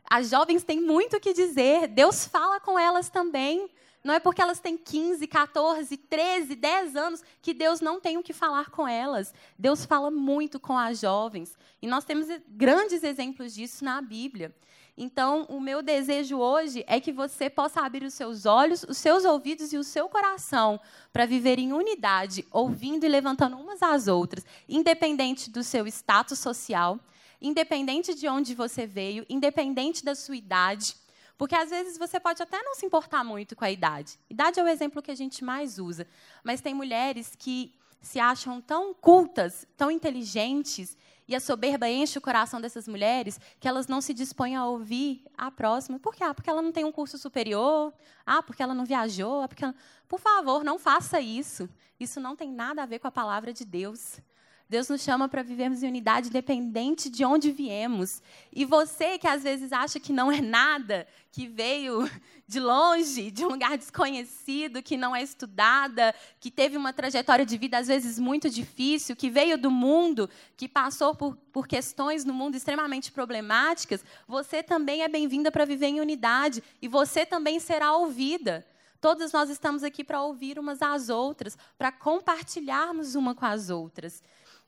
As 0.09 0.29
jovens 0.29 0.63
têm 0.63 0.79
muito 0.79 1.17
o 1.17 1.19
que 1.19 1.33
dizer, 1.33 1.89
Deus 1.89 2.25
fala 2.25 2.57
com 2.61 2.79
elas 2.79 3.09
também. 3.09 3.69
Não 4.05 4.13
é 4.13 4.19
porque 4.19 4.39
elas 4.39 4.59
têm 4.59 4.77
15, 4.77 5.25
14, 5.25 5.97
13, 5.97 6.53
10 6.53 6.95
anos 6.95 7.23
que 7.41 7.55
Deus 7.55 7.81
não 7.81 7.99
tem 7.99 8.19
o 8.19 8.21
que 8.21 8.33
falar 8.33 8.69
com 8.69 8.87
elas. 8.87 9.33
Deus 9.57 9.83
fala 9.83 10.11
muito 10.11 10.59
com 10.59 10.77
as 10.77 10.99
jovens. 10.99 11.57
E 11.81 11.87
nós 11.87 12.05
temos 12.05 12.27
grandes 12.47 13.03
exemplos 13.03 13.55
disso 13.55 13.83
na 13.83 13.99
Bíblia. 14.03 14.55
Então, 14.95 15.47
o 15.49 15.59
meu 15.59 15.81
desejo 15.81 16.37
hoje 16.37 16.83
é 16.85 16.99
que 16.99 17.11
você 17.11 17.49
possa 17.49 17.81
abrir 17.81 18.05
os 18.05 18.13
seus 18.13 18.45
olhos, 18.45 18.85
os 18.87 18.99
seus 18.99 19.25
ouvidos 19.25 19.73
e 19.73 19.77
o 19.77 19.83
seu 19.83 20.07
coração 20.07 20.79
para 21.11 21.25
viver 21.25 21.57
em 21.57 21.73
unidade, 21.73 22.45
ouvindo 22.51 23.05
e 23.05 23.09
levantando 23.09 23.57
umas 23.57 23.81
às 23.81 24.07
outras, 24.07 24.45
independente 24.69 25.49
do 25.49 25.63
seu 25.63 25.87
status 25.87 26.37
social, 26.37 26.99
independente 27.41 28.13
de 28.13 28.27
onde 28.27 28.53
você 28.53 28.85
veio, 28.85 29.25
independente 29.27 30.05
da 30.05 30.13
sua 30.13 30.35
idade. 30.37 30.95
Porque 31.37 31.55
às 31.55 31.69
vezes 31.69 31.97
você 31.97 32.19
pode 32.19 32.41
até 32.41 32.61
não 32.63 32.75
se 32.75 32.85
importar 32.85 33.23
muito 33.23 33.55
com 33.55 33.65
a 33.65 33.71
idade. 33.71 34.19
Idade 34.29 34.59
é 34.59 34.63
o 34.63 34.67
exemplo 34.67 35.01
que 35.01 35.11
a 35.11 35.15
gente 35.15 35.43
mais 35.43 35.77
usa. 35.77 36.07
Mas 36.43 36.61
tem 36.61 36.73
mulheres 36.73 37.35
que 37.37 37.73
se 38.01 38.19
acham 38.19 38.61
tão 38.61 38.93
cultas, 38.93 39.67
tão 39.75 39.89
inteligentes, 39.89 40.95
e 41.27 41.35
a 41.35 41.39
soberba 41.39 41.89
enche 41.89 42.19
o 42.19 42.21
coração 42.21 42.61
dessas 42.61 42.87
mulheres 42.87 43.39
que 43.59 43.67
elas 43.67 43.87
não 43.87 43.99
se 43.99 44.13
dispõem 44.13 44.55
a 44.55 44.65
ouvir 44.65 45.25
a 45.35 45.49
próxima. 45.49 45.99
Por 45.99 46.13
quê? 46.13 46.23
Ah, 46.23 46.33
porque 46.33 46.49
ela 46.49 46.61
não 46.61 46.71
tem 46.71 46.85
um 46.85 46.91
curso 46.91 47.17
superior. 47.17 47.91
Ah, 48.23 48.43
porque 48.43 48.61
ela 48.61 48.75
não 48.75 48.85
viajou. 48.85 49.41
Ah, 49.41 49.47
porque 49.47 49.63
ela... 49.63 49.73
Por 50.07 50.19
favor, 50.19 50.63
não 50.63 50.77
faça 50.77 51.19
isso. 51.19 51.67
Isso 51.99 52.19
não 52.19 52.35
tem 52.35 52.51
nada 52.51 52.83
a 52.83 52.85
ver 52.85 52.99
com 52.99 53.07
a 53.07 53.11
palavra 53.11 53.51
de 53.51 53.65
Deus. 53.65 54.19
Deus 54.67 54.89
nos 54.89 55.01
chama 55.01 55.29
para 55.29 55.43
vivermos 55.43 55.83
em 55.83 55.87
unidade 55.87 56.29
independente 56.29 57.07
de 57.07 57.23
onde 57.23 57.51
viemos. 57.51 58.21
E 58.51 58.65
você 58.65 59.17
que 59.19 59.27
às 59.27 59.43
vezes 59.43 59.71
acha 59.71 59.99
que 59.99 60.11
não 60.11 60.31
é 60.31 60.41
nada, 60.41 61.07
que 61.31 61.45
veio 61.45 62.09
de 62.47 62.59
longe, 62.59 63.29
de 63.29 63.45
um 63.45 63.49
lugar 63.49 63.77
desconhecido, 63.77 64.81
que 64.81 64.97
não 64.97 65.15
é 65.15 65.21
estudada, 65.21 66.15
que 66.39 66.49
teve 66.49 66.77
uma 66.77 66.91
trajetória 66.91 67.45
de 67.45 67.57
vida 67.57 67.77
às 67.77 67.87
vezes 67.87 68.17
muito 68.17 68.49
difícil, 68.49 69.15
que 69.15 69.29
veio 69.29 69.55
do 69.55 69.69
mundo, 69.69 70.27
que 70.57 70.67
passou 70.67 71.13
por, 71.13 71.35
por 71.53 71.67
questões 71.67 72.25
no 72.25 72.33
mundo 72.33 72.55
extremamente 72.55 73.11
problemáticas, 73.11 74.03
você 74.27 74.63
também 74.63 75.03
é 75.03 75.07
bem-vinda 75.07 75.51
para 75.51 75.65
viver 75.65 75.87
em 75.87 76.01
unidade 76.01 76.63
e 76.81 76.87
você 76.87 77.23
também 77.23 77.59
será 77.59 77.95
ouvida. 77.95 78.65
Todas 78.99 79.31
nós 79.31 79.51
estamos 79.51 79.83
aqui 79.83 80.03
para 80.03 80.23
ouvir 80.23 80.57
umas 80.57 80.81
às 80.81 81.09
outras, 81.09 81.55
para 81.77 81.91
compartilharmos 81.91 83.13
uma 83.13 83.35
com 83.35 83.45
as 83.45 83.69
outras 83.69 84.23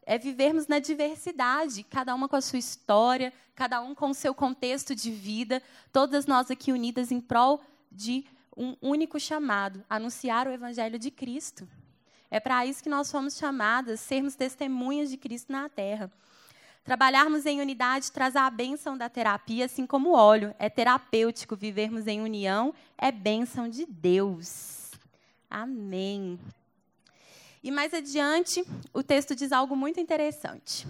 é 0.07 0.17
vivermos 0.17 0.67
na 0.67 0.79
diversidade, 0.79 1.83
cada 1.83 2.15
uma 2.15 2.29
com 2.29 2.37
a 2.37 2.41
sua 2.41 2.57
história, 2.57 3.33
cada 3.53 3.81
um 3.81 3.93
com 3.93 4.09
o 4.09 4.13
seu 4.13 4.33
contexto 4.33 4.95
de 4.95 5.11
vida, 5.11 5.61
todas 5.91 6.25
nós 6.25 6.49
aqui 6.49 6.71
unidas 6.71 7.11
em 7.11 7.19
prol 7.19 7.61
de 7.91 8.25
um 8.55 8.73
único 8.81 9.19
chamado, 9.19 9.83
anunciar 9.89 10.47
o 10.47 10.51
evangelho 10.51 10.97
de 10.97 11.11
Cristo. 11.11 11.67
É 12.31 12.39
para 12.39 12.65
isso 12.65 12.81
que 12.81 12.89
nós 12.89 13.11
fomos 13.11 13.37
chamadas, 13.37 13.99
sermos 13.99 14.33
testemunhas 14.33 15.09
de 15.09 15.17
Cristo 15.17 15.51
na 15.51 15.67
terra. 15.67 16.09
Trabalharmos 16.85 17.45
em 17.45 17.59
unidade 17.59 18.09
traz 18.09 18.37
a 18.37 18.49
bênção 18.49 18.97
da 18.97 19.09
terapia, 19.09 19.65
assim 19.65 19.85
como 19.85 20.11
o 20.11 20.15
óleo. 20.15 20.55
É 20.57 20.69
terapêutico 20.69 21.53
vivermos 21.53 22.07
em 22.07 22.21
união, 22.21 22.73
é 22.97 23.11
bênção 23.11 23.67
de 23.67 23.85
Deus. 23.85 24.91
Amém. 25.49 26.39
E 27.67 27.71
mais 27.71 27.93
adiante, 27.93 28.63
o 28.93 29.03
texto 29.03 29.35
diz 29.35 29.51
algo 29.51 29.75
muito 29.75 29.99
interessante. 29.99 30.87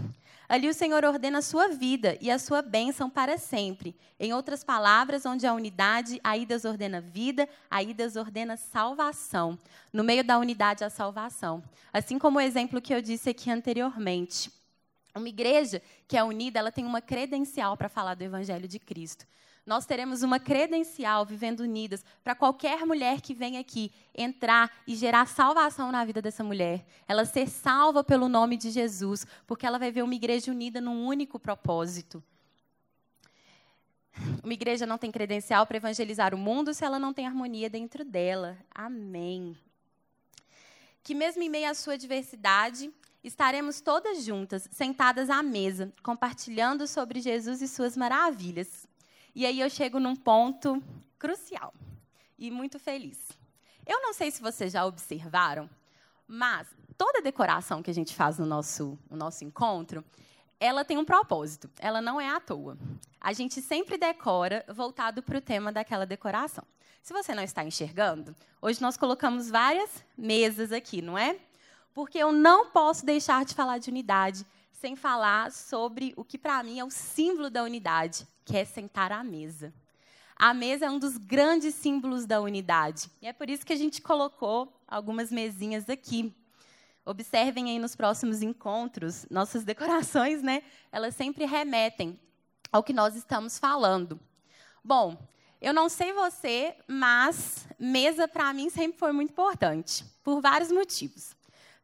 Ali 0.47 0.69
o 0.69 0.73
Senhor 0.75 1.03
ordena 1.03 1.39
a 1.39 1.41
sua 1.41 1.69
vida 1.69 2.15
e 2.21 2.29
a 2.29 2.37
sua 2.37 2.61
bênção 2.61 3.09
para 3.09 3.35
sempre. 3.39 3.95
Em 4.19 4.31
outras 4.31 4.63
palavras, 4.63 5.25
onde 5.25 5.47
há 5.47 5.55
unidade, 5.55 6.21
aí 6.23 6.45
Deus 6.45 6.65
ordena 6.65 7.01
vida, 7.01 7.49
aí 7.67 7.95
Deus 7.95 8.15
ordena 8.15 8.57
salvação. 8.57 9.57
No 9.91 10.03
meio 10.03 10.23
da 10.23 10.37
unidade, 10.37 10.83
a 10.83 10.89
salvação. 10.91 11.63
Assim 11.91 12.19
como 12.19 12.37
o 12.37 12.41
exemplo 12.41 12.79
que 12.79 12.93
eu 12.93 13.01
disse 13.01 13.31
aqui 13.31 13.49
anteriormente. 13.49 14.51
Uma 15.15 15.29
igreja 15.29 15.81
que 16.07 16.15
é 16.15 16.23
unida, 16.23 16.59
ela 16.59 16.71
tem 16.71 16.85
uma 16.85 17.01
credencial 17.01 17.75
para 17.75 17.89
falar 17.89 18.13
do 18.13 18.21
Evangelho 18.21 18.67
de 18.67 18.77
Cristo 18.77 19.25
nós 19.67 19.85
teremos 19.85 20.23
uma 20.23 20.39
credencial 20.39 21.25
vivendo 21.25 21.59
unidas 21.59 22.03
para 22.23 22.33
qualquer 22.33 22.85
mulher 22.85 23.19
que 23.19 23.33
venha 23.33 23.59
aqui 23.59 23.91
entrar 24.15 24.71
e 24.87 24.95
gerar 24.95 25.27
salvação 25.27 25.91
na 25.91 26.05
vida 26.05 26.21
dessa 26.21 26.41
mulher. 26.41 26.85
Ela 27.05 27.25
ser 27.25 27.49
salva 27.49 28.01
pelo 28.01 28.29
nome 28.29 28.55
de 28.55 28.71
Jesus, 28.71 29.27
porque 29.45 29.65
ela 29.65 29.77
vai 29.77 29.91
ver 29.91 30.03
uma 30.03 30.15
igreja 30.15 30.51
unida 30.51 30.79
num 30.79 31.05
único 31.05 31.37
propósito. 31.37 32.23
Uma 34.41 34.53
igreja 34.53 34.85
não 34.85 34.97
tem 34.97 35.11
credencial 35.11 35.67
para 35.67 35.75
evangelizar 35.75 36.33
o 36.33 36.37
mundo 36.37 36.73
se 36.73 36.85
ela 36.85 36.97
não 36.97 37.13
tem 37.13 37.27
harmonia 37.27 37.69
dentro 37.69 38.05
dela. 38.05 38.57
Amém. 38.73 39.53
Que 41.03 41.13
mesmo 41.13 41.43
em 41.43 41.49
meio 41.49 41.69
à 41.69 41.73
sua 41.73 41.97
diversidade, 41.97 42.89
estaremos 43.21 43.81
todas 43.81 44.23
juntas, 44.23 44.69
sentadas 44.71 45.29
à 45.29 45.43
mesa, 45.43 45.91
compartilhando 46.01 46.87
sobre 46.87 47.19
Jesus 47.19 47.61
e 47.61 47.67
suas 47.67 47.97
maravilhas. 47.97 48.86
E 49.37 49.45
aí 49.45 49.59
eu 49.59 49.69
chego 49.69 49.99
num 49.99 50.15
ponto 50.15 50.81
crucial 51.19 51.71
e 52.39 52.49
muito 52.49 52.79
feliz. 52.79 53.19
Eu 53.85 54.01
não 54.01 54.11
sei 54.11 54.31
se 54.31 54.41
vocês 54.41 54.73
já 54.73 54.83
observaram, 54.83 55.69
mas 56.27 56.67
toda 56.97 57.21
decoração 57.21 57.83
que 57.83 57.91
a 57.91 57.93
gente 57.93 58.15
faz 58.15 58.39
no 58.39 58.47
nosso, 58.47 58.97
no 59.07 59.15
nosso 59.15 59.43
encontro, 59.43 60.03
ela 60.59 60.83
tem 60.83 60.97
um 60.97 61.05
propósito, 61.05 61.69
ela 61.77 62.01
não 62.01 62.19
é 62.19 62.27
à 62.27 62.39
toa. 62.39 62.79
A 63.21 63.31
gente 63.31 63.61
sempre 63.61 63.95
decora 63.95 64.65
voltado 64.73 65.21
para 65.21 65.37
o 65.37 65.41
tema 65.41 65.71
daquela 65.71 66.07
decoração. 66.07 66.63
Se 67.03 67.13
você 67.13 67.35
não 67.35 67.43
está 67.43 67.63
enxergando, 67.63 68.35
hoje 68.59 68.81
nós 68.81 68.97
colocamos 68.97 69.51
várias 69.51 70.03
mesas 70.17 70.71
aqui, 70.71 70.99
não 70.99 71.15
é? 71.15 71.37
Porque 71.93 72.17
eu 72.17 72.31
não 72.31 72.71
posso 72.71 73.05
deixar 73.05 73.45
de 73.45 73.53
falar 73.53 73.77
de 73.77 73.91
unidade 73.91 74.43
sem 74.71 74.95
falar 74.95 75.51
sobre 75.51 76.11
o 76.17 76.25
que 76.25 76.39
para 76.39 76.63
mim 76.63 76.79
é 76.79 76.83
o 76.83 76.89
símbolo 76.89 77.51
da 77.51 77.61
unidade, 77.61 78.27
que 78.47 78.55
é 78.55 78.63
sentar 78.63 79.11
à 79.11 79.21
mesa. 79.25 79.73
A 80.33 80.53
mesa 80.53 80.85
é 80.85 80.89
um 80.89 80.97
dos 80.97 81.17
grandes 81.17 81.75
símbolos 81.75 82.25
da 82.25 82.39
unidade. 82.39 83.09
E 83.21 83.27
é 83.27 83.33
por 83.33 83.49
isso 83.49 83.65
que 83.65 83.73
a 83.73 83.77
gente 83.77 84.01
colocou 84.01 84.81
algumas 84.87 85.29
mesinhas 85.29 85.89
aqui. 85.89 86.33
Observem 87.05 87.69
aí 87.69 87.77
nos 87.77 87.93
próximos 87.93 88.41
encontros, 88.41 89.25
nossas 89.29 89.65
decorações, 89.65 90.41
né? 90.41 90.63
Elas 90.93 91.13
sempre 91.13 91.43
remetem 91.43 92.17
ao 92.71 92.81
que 92.81 92.93
nós 92.93 93.15
estamos 93.15 93.59
falando. 93.59 94.17
Bom, 94.81 95.17
eu 95.59 95.73
não 95.73 95.89
sei 95.89 96.13
você, 96.13 96.73
mas 96.87 97.67
mesa 97.77 98.29
para 98.29 98.53
mim 98.53 98.69
sempre 98.69 98.97
foi 98.97 99.11
muito 99.11 99.31
importante, 99.31 100.05
por 100.23 100.39
vários 100.39 100.71
motivos. 100.71 101.35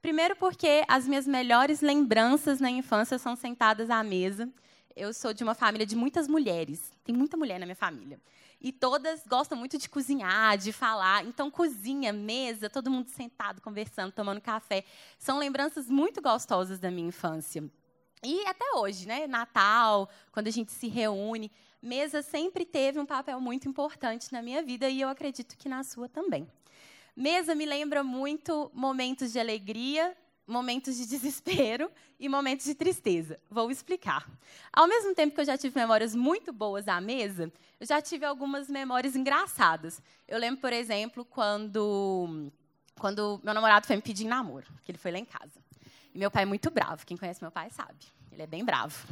Primeiro, 0.01 0.35
porque 0.37 0.85
as 0.87 1.07
minhas 1.07 1.27
melhores 1.27 1.81
lembranças 1.81 2.61
na 2.61 2.69
infância 2.69 3.17
são 3.17 3.35
sentadas 3.35 3.89
à 3.89 4.01
mesa. 4.01 4.49
Eu 4.95 5.13
sou 5.13 5.33
de 5.33 5.43
uma 5.43 5.55
família 5.55 5.85
de 5.85 5.95
muitas 5.95 6.27
mulheres. 6.27 6.91
Tem 7.03 7.15
muita 7.15 7.35
mulher 7.35 7.59
na 7.59 7.65
minha 7.65 7.75
família. 7.75 8.19
E 8.61 8.71
todas 8.71 9.23
gostam 9.27 9.57
muito 9.57 9.77
de 9.77 9.89
cozinhar, 9.89 10.57
de 10.57 10.71
falar. 10.71 11.25
Então, 11.25 11.51
cozinha, 11.51 12.13
mesa, 12.13 12.69
todo 12.69 12.89
mundo 12.89 13.09
sentado, 13.09 13.59
conversando, 13.61 14.11
tomando 14.11 14.39
café. 14.39 14.85
São 15.17 15.37
lembranças 15.37 15.89
muito 15.89 16.21
gostosas 16.21 16.79
da 16.79 16.89
minha 16.89 17.09
infância. 17.09 17.63
E 18.23 18.45
até 18.47 18.71
hoje, 18.75 19.05
né? 19.05 19.27
Natal, 19.27 20.09
quando 20.31 20.47
a 20.47 20.51
gente 20.51 20.71
se 20.71 20.87
reúne, 20.87 21.51
mesa 21.81 22.21
sempre 22.21 22.63
teve 22.63 22.99
um 22.99 23.05
papel 23.05 23.41
muito 23.41 23.67
importante 23.67 24.31
na 24.31 24.41
minha 24.41 24.63
vida 24.63 24.87
e 24.87 25.01
eu 25.01 25.09
acredito 25.09 25.57
que 25.57 25.67
na 25.67 25.83
sua 25.83 26.07
também. 26.07 26.47
Mesa 27.15 27.53
me 27.53 27.65
lembra 27.65 28.01
muito 28.01 28.71
momentos 28.73 29.33
de 29.33 29.39
alegria, 29.39 30.15
momentos 30.47 30.97
de 30.97 31.05
desespero 31.05 31.89
e 32.19 32.27
momentos 32.27 32.65
de 32.65 32.75
tristeza. 32.75 33.39
Vou 33.49 33.71
explicar. 33.71 34.29
Ao 34.71 34.87
mesmo 34.87 35.15
tempo 35.15 35.33
que 35.33 35.41
eu 35.41 35.45
já 35.45 35.57
tive 35.57 35.79
memórias 35.79 36.15
muito 36.15 36.51
boas 36.51 36.87
à 36.87 36.99
mesa, 36.99 37.51
eu 37.79 37.87
já 37.87 38.01
tive 38.01 38.25
algumas 38.25 38.69
memórias 38.69 39.15
engraçadas. 39.15 40.01
Eu 40.27 40.37
lembro, 40.37 40.59
por 40.61 40.73
exemplo, 40.73 41.25
quando, 41.25 42.51
quando 42.99 43.39
meu 43.43 43.53
namorado 43.53 43.87
foi 43.87 43.95
me 43.95 44.01
pedir 44.01 44.25
namoro, 44.25 44.67
que 44.83 44.91
ele 44.91 44.97
foi 44.97 45.11
lá 45.11 45.19
em 45.19 45.25
casa. 45.25 45.61
E 46.13 46.17
meu 46.19 46.29
pai 46.29 46.43
é 46.43 46.45
muito 46.45 46.69
bravo. 46.69 47.05
Quem 47.05 47.17
conhece 47.17 47.41
meu 47.41 47.51
pai 47.51 47.69
sabe. 47.71 48.05
Ele 48.31 48.41
é 48.41 48.47
bem 48.47 48.63
bravo. 48.63 49.07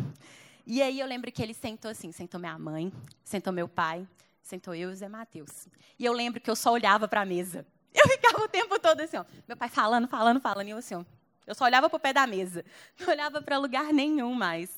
E 0.66 0.82
aí 0.82 1.00
eu 1.00 1.08
lembro 1.08 1.32
que 1.32 1.42
ele 1.42 1.54
sentou 1.54 1.90
assim, 1.90 2.12
sentou 2.12 2.40
minha 2.40 2.58
mãe, 2.58 2.94
sentou 3.24 3.52
meu 3.52 3.68
pai, 3.68 4.08
sentou 4.42 4.76
eu 4.76 4.90
e 4.90 4.94
o 4.94 4.96
Zé 4.96 5.08
Matheus. 5.08 5.68
E 5.98 6.06
eu 6.06 6.14
lembro 6.14 6.40
que 6.40 6.50
eu 6.50 6.56
só 6.56 6.72
olhava 6.72 7.08
para 7.08 7.22
a 7.22 7.26
mesa. 7.26 7.66
Eu 7.94 8.08
ficava 8.08 8.44
o 8.44 8.48
tempo 8.48 8.80
todo 8.80 9.02
assim, 9.02 9.18
ó, 9.18 9.26
meu 9.48 9.58
pai 9.58 9.68
falando, 9.68 10.08
falando, 10.08 10.40
falando, 10.40 10.68
e 10.68 10.70
eu 10.70 10.78
assim, 10.78 10.96
ó, 10.96 11.04
eu 11.51 11.55
só 11.55 11.65
olhava 11.65 11.89
para 11.89 11.98
o 11.98 12.00
pé 12.00 12.13
da 12.13 12.25
mesa, 12.25 12.63
não 12.98 13.10
olhava 13.10 13.41
para 13.41 13.58
lugar 13.58 13.91
nenhum 13.91 14.34
mais. 14.34 14.70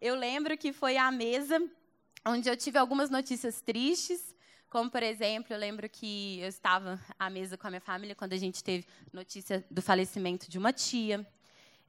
Eu 0.00 0.14
lembro 0.14 0.56
que 0.56 0.72
foi 0.72 0.96
a 0.96 1.10
mesa 1.10 1.60
onde 2.24 2.48
eu 2.48 2.56
tive 2.56 2.78
algumas 2.78 3.10
notícias 3.10 3.60
tristes, 3.60 4.32
como, 4.70 4.88
por 4.88 5.02
exemplo, 5.02 5.52
eu 5.52 5.58
lembro 5.58 5.88
que 5.88 6.38
eu 6.38 6.48
estava 6.48 7.00
à 7.18 7.28
mesa 7.28 7.56
com 7.56 7.66
a 7.66 7.70
minha 7.70 7.80
família 7.80 8.14
quando 8.14 8.34
a 8.34 8.36
gente 8.36 8.62
teve 8.62 8.86
notícia 9.12 9.64
do 9.68 9.82
falecimento 9.82 10.48
de 10.48 10.58
uma 10.58 10.72
tia. 10.72 11.26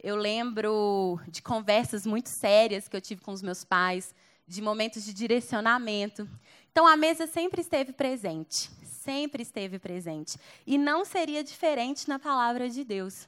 Eu 0.02 0.16
lembro 0.16 1.20
de 1.28 1.42
conversas 1.42 2.06
muito 2.06 2.30
sérias 2.30 2.88
que 2.88 2.96
eu 2.96 3.02
tive 3.02 3.22
com 3.22 3.32
os 3.32 3.44
meus 3.44 3.64
pais, 3.64 4.16
de 4.48 4.64
momentos 4.64 5.06
de 5.06 5.14
direcionamento. 5.14 6.28
Então, 6.72 6.88
a 6.88 6.96
mesa 6.96 7.28
sempre 7.28 7.62
esteve 7.62 7.94
presente, 7.94 8.72
sempre 8.84 9.44
esteve 9.44 9.78
presente. 9.78 10.40
E 10.66 10.76
não 10.76 11.06
seria 11.06 11.44
diferente 11.44 12.08
na 12.08 12.18
palavra 12.18 12.68
de 12.68 12.84
Deus. 12.84 13.28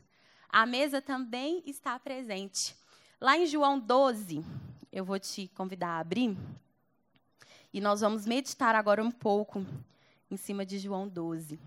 A 0.51 0.65
mesa 0.65 0.99
também 0.99 1.61
está 1.65 1.99
presente. 1.99 2.75
Lá 3.21 3.37
em 3.37 3.45
João 3.45 3.79
12, 3.79 4.43
eu 4.91 5.05
vou 5.05 5.19
te 5.19 5.47
convidar 5.49 5.89
a 5.89 5.99
abrir. 5.99 6.35
E 7.71 7.79
nós 7.79 8.01
vamos 8.01 8.25
meditar 8.25 8.73
agora 8.73 9.03
um 9.03 9.11
pouco 9.11 9.63
em 10.31 10.35
cima 10.35 10.65
de 10.65 10.79
João 10.79 11.07
12. 11.07 11.59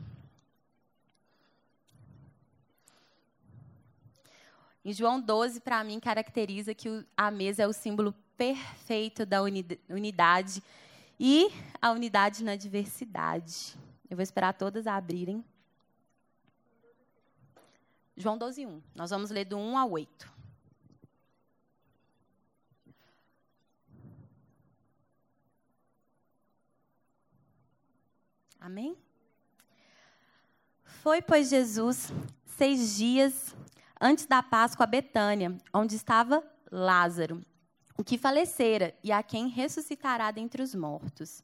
Em 4.84 4.92
João 4.92 5.20
12, 5.20 5.60
para 5.60 5.84
mim, 5.84 6.00
caracteriza 6.00 6.74
que 6.74 7.06
a 7.16 7.30
mesa 7.30 7.62
é 7.62 7.68
o 7.68 7.72
símbolo 7.72 8.12
perfeito 8.36 9.24
da 9.24 9.40
unidade 9.88 10.60
e 11.20 11.48
a 11.80 11.92
unidade 11.92 12.42
na 12.42 12.56
diversidade. 12.56 13.76
Eu 14.10 14.16
vou 14.16 14.24
esperar 14.24 14.54
todas 14.54 14.88
abrirem. 14.88 15.44
João 18.16 18.36
12, 18.38 18.66
1. 18.66 18.82
Nós 18.94 19.10
vamos 19.10 19.30
ler 19.30 19.44
do 19.44 19.56
1 19.56 19.78
ao 19.78 19.90
8. 19.90 20.32
Amém? 28.60 28.96
Foi, 30.84 31.20
pois, 31.20 31.48
Jesus 31.48 32.12
seis 32.62 32.96
dias 32.96 33.56
antes 34.00 34.24
da 34.26 34.40
Páscoa 34.40 34.84
a 34.84 34.86
Betânia, 34.86 35.56
onde 35.74 35.96
estava 35.96 36.44
Lázaro, 36.70 37.44
o 37.98 38.04
que 38.04 38.16
falecera 38.16 38.94
e 39.02 39.10
a 39.10 39.20
quem 39.20 39.48
ressuscitará 39.48 40.30
dentre 40.30 40.62
os 40.62 40.74
mortos. 40.74 41.42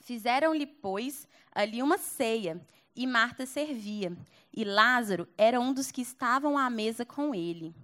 Fizeram-lhe, 0.00 0.66
pois, 0.66 1.28
ali 1.52 1.82
uma 1.82 1.98
ceia, 1.98 2.58
e 2.94 3.06
Marta 3.06 3.46
servia, 3.46 4.16
e 4.52 4.64
Lázaro 4.64 5.28
era 5.36 5.60
um 5.60 5.72
dos 5.72 5.90
que 5.90 6.02
estavam 6.02 6.58
à 6.58 6.68
mesa 6.68 7.04
com 7.04 7.34
ele. 7.34 7.74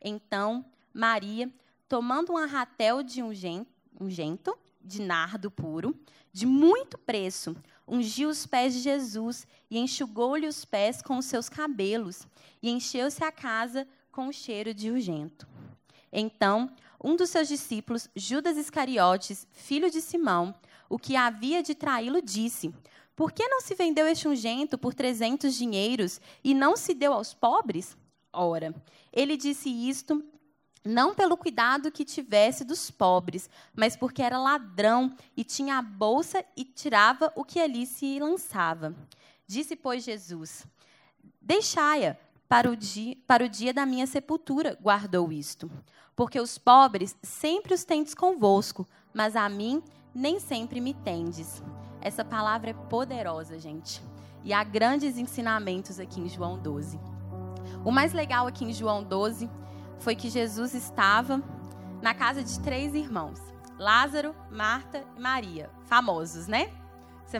Então, 0.00 0.64
Maria, 0.92 1.50
tomando 1.88 2.32
um 2.32 2.36
arratel 2.36 3.02
de 3.02 3.22
ungento, 3.22 4.58
de 4.80 5.02
nardo 5.02 5.50
puro, 5.50 5.98
de 6.32 6.46
muito 6.46 6.96
preço, 6.98 7.56
ungiu 7.86 8.28
os 8.28 8.46
pés 8.46 8.74
de 8.74 8.80
Jesus 8.80 9.46
e 9.70 9.78
enxugou-lhe 9.78 10.46
os 10.46 10.64
pés 10.64 11.02
com 11.02 11.18
os 11.18 11.26
seus 11.26 11.48
cabelos, 11.48 12.26
e 12.62 12.70
encheu-se 12.70 13.24
a 13.24 13.32
casa 13.32 13.86
com 14.12 14.28
o 14.28 14.32
cheiro 14.32 14.72
de 14.74 14.90
ungento. 14.90 15.46
Então, 16.12 16.70
um 17.02 17.16
dos 17.16 17.30
seus 17.30 17.48
discípulos, 17.48 18.08
Judas 18.14 18.56
Iscariotes, 18.56 19.46
filho 19.52 19.90
de 19.90 20.00
Simão, 20.00 20.54
o 20.88 20.98
que 20.98 21.16
havia 21.16 21.62
de 21.62 21.74
traí-lo, 21.74 22.20
disse: 22.20 22.74
Por 23.20 23.32
que 23.32 23.46
não 23.46 23.60
se 23.60 23.74
vendeu 23.74 24.06
este 24.06 24.26
ungento 24.26 24.78
por 24.78 24.94
trezentos 24.94 25.54
dinheiros 25.54 26.18
e 26.42 26.54
não 26.54 26.74
se 26.74 26.94
deu 26.94 27.12
aos 27.12 27.34
pobres? 27.34 27.94
Ora, 28.32 28.74
ele 29.12 29.36
disse 29.36 29.68
isto 29.68 30.24
não 30.82 31.14
pelo 31.14 31.36
cuidado 31.36 31.92
que 31.92 32.02
tivesse 32.02 32.64
dos 32.64 32.90
pobres, 32.90 33.50
mas 33.76 33.94
porque 33.94 34.22
era 34.22 34.38
ladrão 34.38 35.14
e 35.36 35.44
tinha 35.44 35.76
a 35.76 35.82
bolsa 35.82 36.42
e 36.56 36.64
tirava 36.64 37.30
o 37.36 37.44
que 37.44 37.60
ali 37.60 37.84
se 37.84 38.18
lançava. 38.18 38.96
Disse, 39.46 39.76
pois, 39.76 40.02
Jesus: 40.02 40.66
Deixai-a 41.42 42.16
para 42.48 42.70
o 42.70 42.74
dia, 42.74 43.18
para 43.26 43.44
o 43.44 43.50
dia 43.50 43.74
da 43.74 43.84
minha 43.84 44.06
sepultura, 44.06 44.78
guardou 44.80 45.30
isto. 45.30 45.70
Porque 46.16 46.40
os 46.40 46.56
pobres 46.56 47.14
sempre 47.22 47.74
os 47.74 47.84
tendes 47.84 48.14
convosco, 48.14 48.88
mas 49.12 49.36
a 49.36 49.46
mim 49.46 49.82
nem 50.14 50.40
sempre 50.40 50.80
me 50.80 50.94
tendes. 50.94 51.62
Essa 52.00 52.24
palavra 52.24 52.70
é 52.70 52.74
poderosa, 52.74 53.58
gente. 53.58 54.02
E 54.42 54.52
há 54.52 54.64
grandes 54.64 55.18
ensinamentos 55.18 56.00
aqui 56.00 56.20
em 56.20 56.28
João 56.28 56.58
12. 56.58 56.98
O 57.84 57.90
mais 57.90 58.12
legal 58.12 58.46
aqui 58.46 58.64
em 58.64 58.72
João 58.72 59.02
12 59.02 59.50
foi 59.98 60.14
que 60.14 60.30
Jesus 60.30 60.74
estava 60.74 61.42
na 62.00 62.14
casa 62.14 62.42
de 62.42 62.58
três 62.60 62.94
irmãos: 62.94 63.38
Lázaro, 63.78 64.34
Marta 64.50 65.04
e 65.16 65.20
Maria. 65.20 65.70
Famosos, 65.84 66.46
né? 66.46 66.70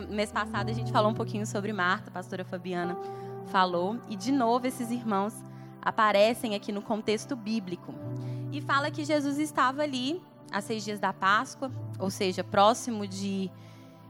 Mês 0.09 0.31
passado 0.31 0.69
a 0.69 0.73
gente 0.73 0.91
falou 0.91 1.11
um 1.11 1.13
pouquinho 1.13 1.45
sobre 1.45 1.73
Marta, 1.73 2.09
a 2.09 2.13
pastora 2.13 2.45
Fabiana 2.45 2.97
falou, 3.47 3.99
e 4.07 4.15
de 4.15 4.31
novo 4.31 4.65
esses 4.65 4.89
irmãos 4.89 5.33
aparecem 5.81 6.55
aqui 6.55 6.71
no 6.71 6.81
contexto 6.81 7.35
bíblico. 7.35 7.93
E 8.51 8.61
fala 8.61 8.89
que 8.89 9.03
Jesus 9.03 9.37
estava 9.37 9.81
ali 9.81 10.21
há 10.51 10.61
seis 10.61 10.83
dias 10.83 10.99
da 10.99 11.11
Páscoa, 11.11 11.71
ou 11.99 12.09
seja, 12.09 12.43
próximo 12.43 13.05
de, 13.05 13.51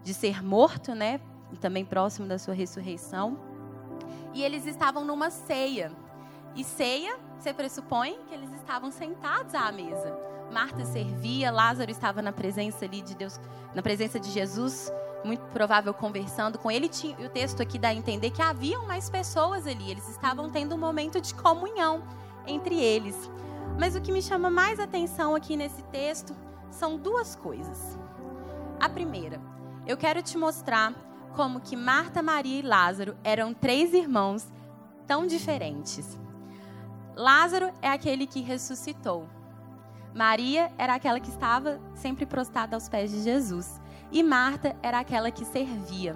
de 0.04 0.14
ser 0.14 0.44
morto, 0.44 0.94
né? 0.96 1.20
E 1.52 1.58
também 1.58 1.86
próximo 1.86 2.28
da 2.28 2.38
sua 2.38 2.54
ressurreição. 2.54 3.40
E 4.34 4.44
eles 4.44 4.66
estavam 4.66 5.06
numa 5.06 5.30
ceia. 5.30 5.92
E 6.56 6.64
ceia, 6.64 7.18
você 7.38 7.54
pressupõe 7.54 8.18
que 8.28 8.34
eles 8.34 8.52
estavam 8.54 8.92
sentados 8.92 9.54
à 9.56 9.72
mesa. 9.72 10.18
Marta 10.52 10.84
servia, 10.86 11.52
Lázaro 11.52 11.90
estava 11.90 12.22
na 12.22 12.32
presença 12.32 12.86
ali 12.86 13.02
de 13.02 13.16
Deus, 13.16 13.40
na 13.74 13.82
presença 13.82 14.20
de 14.20 14.30
Jesus 14.30 14.92
muito 15.24 15.42
provável 15.48 15.94
conversando 15.94 16.58
com 16.58 16.70
ele. 16.70 16.90
O 17.20 17.30
texto 17.30 17.62
aqui 17.62 17.78
dá 17.78 17.90
a 17.90 17.94
entender 17.94 18.32
que 18.32 18.42
haviam 18.42 18.86
mais 18.86 19.10
pessoas 19.10 19.68
ali. 19.68 19.92
Eles 19.92 20.08
estavam 20.10 20.50
tendo 20.50 20.76
um 20.76 20.78
momento 20.78 21.22
de 21.22 21.34
comunhão 21.34 22.04
entre 22.48 22.80
eles. 22.80 23.30
Mas 23.80 23.96
o 23.96 24.02
que 24.02 24.12
me 24.12 24.22
chama 24.22 24.50
mais 24.50 24.80
atenção 24.80 25.36
aqui 25.36 25.56
nesse 25.56 25.82
texto 25.84 26.36
são 26.70 26.98
duas 26.98 27.36
coisas. 27.36 27.98
A 28.80 28.90
primeira, 28.90 29.40
eu 29.86 29.98
quero 29.98 30.22
te 30.22 30.38
mostrar 30.38 30.94
como 31.36 31.60
que 31.60 31.76
Marta, 31.76 32.22
Maria 32.22 32.60
e 32.60 32.62
Lázaro 32.62 33.16
eram 33.24 33.54
três 33.54 33.94
irmãos 33.94 34.48
tão 35.08 35.26
diferentes. 35.26 36.18
Lázaro 37.16 37.72
é 37.82 37.90
aquele 37.90 38.26
que 38.26 38.42
ressuscitou. 38.42 39.28
Maria 40.14 40.72
era 40.78 40.96
aquela 40.96 41.20
que 41.20 41.30
estava 41.30 41.80
sempre 41.96 42.26
prostrada 42.26 42.76
aos 42.76 42.90
pés 42.90 43.12
de 43.12 43.22
Jesus 43.24 43.80
e 44.12 44.22
Marta 44.22 44.76
era 44.84 45.00
aquela 45.00 45.32
que 45.32 45.46
servia. 45.46 46.16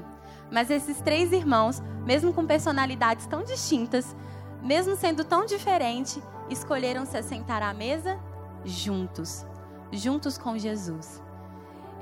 Mas 0.52 0.70
esses 0.70 1.02
três 1.02 1.32
irmãos, 1.32 1.82
mesmo 2.06 2.34
com 2.34 2.46
personalidades 2.46 3.26
tão 3.26 3.44
distintas, 3.44 4.16
mesmo 4.62 4.96
sendo 4.96 5.24
tão 5.24 5.46
diferentes, 5.46 6.22
escolheram 6.50 7.06
se 7.06 7.18
assentar 7.18 7.64
à 7.64 7.74
mesa 7.74 8.20
juntos, 8.64 9.46
juntos 9.92 10.38
com 10.38 10.58
Jesus. 10.58 11.22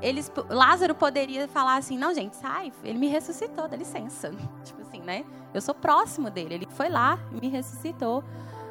Eles, 0.04 0.30
Lázaro 0.50 0.94
poderia 0.94 1.48
falar 1.48 1.78
assim: 1.78 1.98
não, 1.98 2.14
gente, 2.14 2.36
sai, 2.36 2.72
ele 2.84 3.00
me 3.00 3.08
ressuscitou, 3.08 3.68
dá 3.68 3.78
licença. 3.78 4.30
Tipo 4.64 4.82
assim, 4.82 5.00
né? 5.02 5.26
Eu 5.54 5.62
sou 5.62 5.74
próximo 5.74 6.30
dele, 6.30 6.56
ele 6.56 6.68
foi 6.70 6.90
lá 6.90 7.18
e 7.32 7.40
me 7.40 7.48
ressuscitou. 7.48 8.24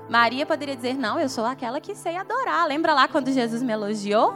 Maria 0.09 0.45
poderia 0.45 0.77
dizer: 0.77 0.95
não, 0.95 1.19
eu 1.19 1.29
sou 1.29 1.45
aquela 1.45 1.81
que 1.81 1.95
sei 1.95 2.17
adorar. 2.17 2.69
Lembra 2.69 2.93
lá 2.93 3.09
quando 3.09 3.33
Jesus 3.33 3.63
me 3.63 3.73
elogiou? 3.73 4.35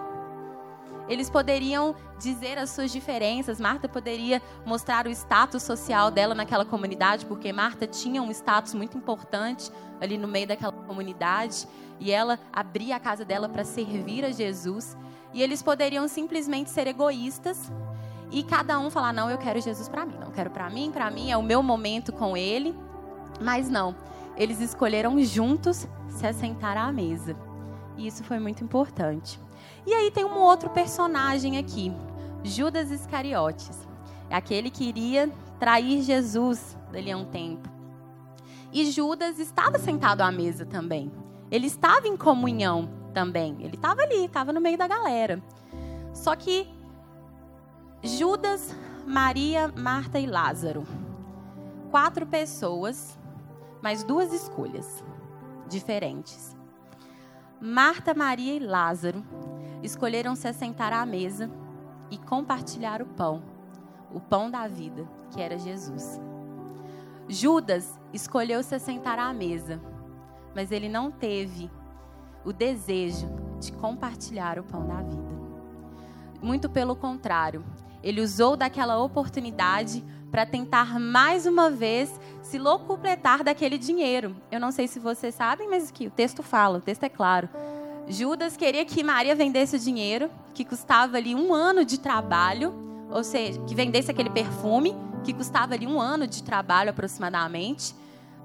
Eles 1.09 1.31
poderiam 1.31 1.95
dizer 2.19 2.59
as 2.59 2.71
suas 2.71 2.91
diferenças. 2.91 3.61
Marta 3.61 3.89
poderia 3.89 4.43
mostrar 4.65 5.07
o 5.07 5.11
status 5.11 5.63
social 5.63 6.11
dela 6.11 6.35
naquela 6.35 6.65
comunidade, 6.65 7.27
porque 7.27 7.53
Marta 7.53 7.87
tinha 7.87 8.23
um 8.23 8.31
status 8.31 8.75
muito 8.75 8.99
importante 8.99 9.71
ali 10.01 10.19
no 10.19 10.27
meio 10.27 10.49
daquela 10.49 10.73
comunidade. 10.73 11.67
E 12.01 12.11
ela 12.11 12.39
abria 12.53 12.97
a 12.97 13.01
casa 13.01 13.25
dela 13.25 13.49
para 13.49 13.65
servir 13.65 14.25
a 14.25 14.31
Jesus. 14.31 14.97
E 15.33 15.43
eles 15.43 15.63
poderiam 15.63 16.09
simplesmente 16.09 16.71
ser 16.71 16.87
egoístas 16.87 17.71
e 18.31 18.43
cada 18.43 18.79
um 18.79 18.91
falar: 18.91 19.13
não, 19.13 19.31
eu 19.31 19.39
quero 19.39 19.61
Jesus 19.61 19.89
para 19.89 20.05
mim, 20.05 20.17
não 20.19 20.31
quero 20.31 20.51
para 20.51 20.69
mim, 20.69 20.91
para 20.91 21.11
mim 21.11 21.31
é 21.31 21.37
o 21.37 21.43
meu 21.43 21.63
momento 21.63 22.13
com 22.13 22.37
Ele. 22.37 22.75
Mas 23.41 23.69
não, 23.69 23.95
eles 24.37 24.61
escolheram 24.61 25.23
juntos 25.23 25.87
se 26.09 26.27
assentar 26.27 26.77
à 26.77 26.91
mesa. 26.93 27.37
E 27.97 28.07
isso 28.07 28.25
foi 28.25 28.39
muito 28.39 28.65
importante. 28.65 29.39
E 29.87 29.95
aí 29.95 30.11
tem 30.11 30.25
um 30.25 30.39
outro 30.39 30.69
personagem 30.71 31.59
aqui, 31.59 31.93
Judas 32.43 32.91
Iscariotes. 32.91 33.87
É 34.29 34.35
aquele 34.35 34.69
que 34.69 34.85
iria 34.85 35.31
trair 35.61 36.03
Jesus 36.03 36.77
dali 36.91 37.13
a 37.13 37.17
um 37.17 37.25
tempo. 37.25 37.69
E 38.73 38.91
Judas 38.91 39.39
estava 39.39 39.79
sentado 39.79 40.23
à 40.23 40.33
mesa 40.33 40.67
também. 40.67 41.13
Ele 41.51 41.69
estava 41.69 42.09
em 42.09 42.17
comunhão 42.17 42.91
também. 43.15 43.57
Ele 43.61 43.77
estava 43.77 44.03
ali, 44.03 44.25
estava 44.25 44.53
no 44.53 44.61
meio 44.61 44.77
da 44.77 44.89
galera. 44.89 45.41
Só 46.13 46.35
que 46.35 46.69
Judas, 48.03 48.75
Maria, 49.07 49.69
Marta 49.69 50.19
e 50.19 50.27
Lázaro. 50.27 50.85
Quatro 51.91 52.27
pessoas, 52.27 53.17
mas 53.81 54.03
duas 54.03 54.33
escolhas 54.33 55.05
diferentes. 55.69 56.57
Marta, 57.61 58.13
Maria 58.13 58.55
e 58.55 58.59
Lázaro 58.59 59.25
escolheram 59.87 60.35
se 60.35 60.47
assentar 60.47 60.93
à 60.93 61.07
mesa 61.07 61.51
e 62.11 62.19
compartilhar 62.19 63.01
o 63.01 63.07
pão, 63.07 63.43
o 64.13 64.21
pão 64.21 64.51
da 64.51 64.69
vida, 64.69 65.07
que 65.31 65.41
era 65.41 65.59
Jesus. 65.59 66.21
Judas 67.29 67.99
escolheu 68.13 68.63
se 68.63 68.75
assentar 68.75 69.19
à 69.19 69.33
mesa, 69.33 69.81
mas 70.55 70.71
ele 70.71 70.89
não 70.89 71.11
teve 71.11 71.71
o 72.45 72.53
desejo 72.53 73.29
de 73.59 73.73
compartilhar 73.73 74.59
o 74.59 74.65
pão 74.65 74.87
da 74.87 75.03
vida. 75.03 75.37
Muito 76.41 76.69
pelo 76.69 76.95
contrário, 76.95 77.65
ele 78.03 78.21
usou 78.21 78.57
daquela 78.57 79.03
oportunidade 79.03 80.05
para 80.31 80.47
tentar 80.47 81.01
mais 81.01 81.47
uma 81.47 81.71
vez 81.71 82.21
se 82.43 82.59
locupletar 82.59 83.43
daquele 83.43 83.79
dinheiro. 83.79 84.37
Eu 84.51 84.61
não 84.61 84.71
sei 84.71 84.87
se 84.87 85.01
vocês 85.01 85.35
sabem, 85.35 85.69
mas 85.69 85.89
aqui 85.89 86.07
o 86.07 86.11
texto 86.11 86.43
fala, 86.43 86.79
o 86.79 86.81
texto 86.81 87.03
é 87.03 87.09
claro. 87.09 87.49
Judas 88.09 88.57
queria 88.57 88.85
que 88.85 89.03
Maria 89.03 89.35
vendesse 89.35 89.77
o 89.77 89.79
dinheiro, 89.79 90.31
que 90.55 90.65
custava 90.65 91.17
ali 91.17 91.35
um 91.35 91.53
ano 91.53 91.85
de 91.85 91.99
trabalho, 91.99 92.73
ou 93.11 93.25
seja, 93.25 93.61
que 93.63 93.75
vendesse 93.75 94.11
aquele 94.11 94.31
perfume, 94.31 94.95
que 95.25 95.33
custava 95.33 95.75
ali 95.75 95.87
um 95.87 96.01
ano 96.01 96.27
de 96.27 96.43
trabalho 96.43 96.91
aproximadamente, 96.91 97.95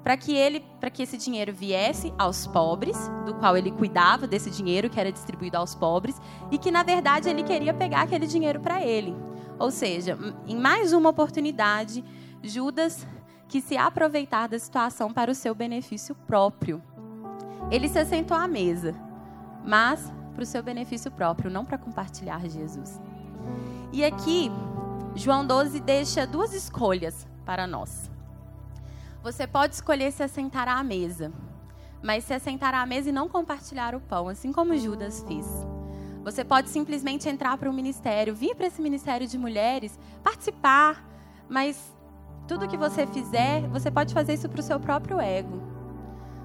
para 0.04 0.17
que 0.17 0.34
ele, 0.34 0.65
para 0.80 0.89
que 0.89 1.04
esse 1.04 1.15
dinheiro 1.15 1.54
viesse 1.54 2.12
aos 2.17 2.47
pobres, 2.47 2.97
do 3.24 3.36
qual 3.36 3.56
ele 3.56 3.71
cuidava 3.71 4.26
desse 4.26 4.50
dinheiro 4.50 4.89
que 4.89 5.00
era 5.00 5.12
distribuído 5.12 5.58
aos 5.58 5.76
pobres, 5.76 6.19
e 6.50 6.58
que 6.58 6.71
na 6.71 6.82
verdade 6.82 7.30
ele 7.30 7.43
queria 7.43 7.74
pegar 7.74 8.02
aquele 8.02 8.26
dinheiro 8.26 8.60
para 8.60 8.84
ele. 8.84 9.15
Ou 9.60 9.69
seja, 9.69 10.17
em 10.47 10.56
mais 10.56 10.91
uma 10.91 11.10
oportunidade, 11.10 12.04
Judas 12.41 13.06
quis 13.47 13.63
se 13.63 13.78
aproveitar 13.78 14.47
da 14.47 14.58
situação 14.58 15.13
para 15.13 15.30
o 15.30 15.36
seu 15.36 15.54
benefício 15.54 16.15
próprio. 16.15 16.82
Ele 17.69 17.88
se 17.88 18.00
assentou 18.00 18.36
à 18.36 18.47
mesa 18.47 19.11
mas 19.63 20.12
para 20.34 20.43
o 20.43 20.45
seu 20.45 20.63
benefício 20.63 21.12
próprio, 21.12 21.52
não 21.52 21.65
para 21.65 21.78
compartilhar 21.78 22.47
Jesus. 22.47 23.00
E 23.91 24.04
aqui, 24.04 24.52
João 25.15 25.45
12 25.45 25.80
deixa 25.82 26.26
duas 26.26 26.54
escolhas 26.54 27.28
para 27.45 27.67
nós. 27.67 28.10
Você 29.21 29.45
pode 29.45 29.76
escolher 29.76 30.12
se 30.12 30.24
assentar 30.24 30.67
à 30.67 30.82
mesa, 30.84 31.32
mas 32.02 32.24
se 32.24 32.34
assentar 32.34 32.74
à 32.74 32.86
mesa 32.86 33.10
e 33.10 33.12
não 33.12 33.30
compartilhar 33.30 33.93
o 33.93 34.02
pão, 34.02 34.28
assim 34.28 34.52
como 34.52 34.76
Judas 34.78 35.24
fez. 35.28 35.45
Você 36.24 36.43
pode 36.43 36.69
simplesmente 36.69 37.28
entrar 37.28 37.58
para 37.58 37.69
o 37.69 37.74
ministério, 37.74 38.34
vir 38.34 38.56
para 38.56 38.67
esse 38.67 38.82
ministério 38.82 39.28
de 39.28 39.38
mulheres, 39.38 40.00
participar, 40.24 41.04
mas 41.50 41.95
tudo 42.47 42.67
que 42.67 42.78
você 42.78 43.06
fizer, 43.08 43.67
você 43.69 43.91
pode 43.91 44.13
fazer 44.13 44.34
isso 44.34 44.50
para 44.50 44.60
o 44.60 44.63
seu 44.63 44.80
próprio 44.80 45.19
ego. 45.19 45.70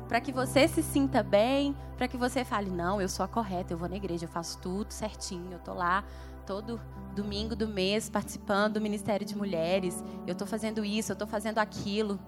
Para 0.09 0.21
que 0.21 0.33
você 0.33 0.69
se 0.69 0.83
sinta 0.83 1.23
bem, 1.23 1.77
para 1.97 2.07
que 2.07 2.17
você 2.17 2.45
fale: 2.45 2.71
não, 2.71 3.01
eu 3.01 3.09
sou 3.09 3.25
a 3.25 3.29
correta, 3.29 3.73
eu 3.73 3.79
vou 3.79 3.89
na 3.89 3.97
igreja, 3.97 4.25
eu 4.25 4.29
faço 4.29 4.59
tudo 4.59 4.93
certinho, 4.93 5.51
eu 5.51 5.59
estou 5.59 5.75
lá 5.75 6.05
todo 6.47 6.81
domingo 7.15 7.57
do 7.57 7.67
mês 7.67 8.09
participando 8.09 8.75
do 8.75 8.81
Ministério 8.81 9.27
de 9.27 9.37
Mulheres, 9.37 10.05
eu 10.27 10.33
estou 10.33 10.47
fazendo 10.47 10.85
isso, 10.85 11.11
eu 11.11 11.15
estou 11.15 11.27
fazendo 11.27 11.59
aquilo. 11.59 12.21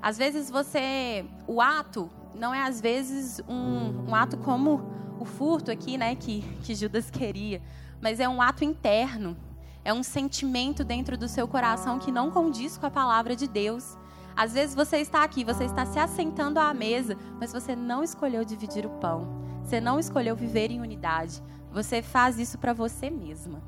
Às 0.00 0.16
vezes 0.16 0.50
você, 0.50 1.24
o 1.46 1.60
ato 1.60 2.10
não 2.34 2.54
é 2.54 2.62
às 2.62 2.80
vezes 2.80 3.40
um, 3.48 4.08
um 4.08 4.14
ato 4.14 4.36
como 4.38 4.82
o 5.18 5.24
furto 5.24 5.70
aqui, 5.70 5.96
né, 5.96 6.14
que, 6.14 6.42
que 6.62 6.74
Judas 6.74 7.10
queria, 7.10 7.62
mas 8.00 8.20
é 8.20 8.28
um 8.28 8.42
ato 8.42 8.64
interno, 8.64 9.36
é 9.84 9.92
um 9.92 10.02
sentimento 10.02 10.84
dentro 10.84 11.16
do 11.16 11.28
seu 11.28 11.46
coração 11.46 11.98
que 11.98 12.10
não 12.10 12.30
condiz 12.30 12.76
com 12.76 12.86
a 12.86 12.90
palavra 12.90 13.36
de 13.36 13.46
Deus. 13.46 13.96
Às 14.36 14.52
vezes 14.52 14.74
você 14.74 14.98
está 14.98 15.22
aqui, 15.22 15.44
você 15.44 15.64
está 15.64 15.86
se 15.86 15.98
assentando 15.98 16.58
à 16.58 16.74
mesa, 16.74 17.16
mas 17.38 17.52
você 17.52 17.76
não 17.76 18.02
escolheu 18.02 18.44
dividir 18.44 18.84
o 18.84 18.90
pão. 18.90 19.42
Você 19.62 19.80
não 19.80 19.98
escolheu 19.98 20.34
viver 20.34 20.70
em 20.70 20.80
unidade. 20.80 21.42
Você 21.72 22.02
faz 22.02 22.38
isso 22.38 22.58
para 22.58 22.72
você 22.72 23.10
mesma. 23.10 23.62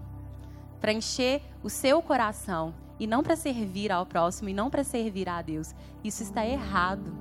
Para 0.81 0.93
encher 0.93 1.43
o 1.63 1.71
seu 1.71 2.03
coração 2.03 2.75
e 2.99 3.07
não 3.07 3.23
para 3.23 3.37
servir 3.37 3.93
ao 3.93 4.05
próximo 4.05 4.49
e 4.49 4.55
não 4.55 4.69
para 4.69 4.85
servir 4.85 5.29
a 5.29 5.41
Deus. 5.41 5.75
Isso 6.03 6.23
está 6.23 6.45
errado. 6.45 7.13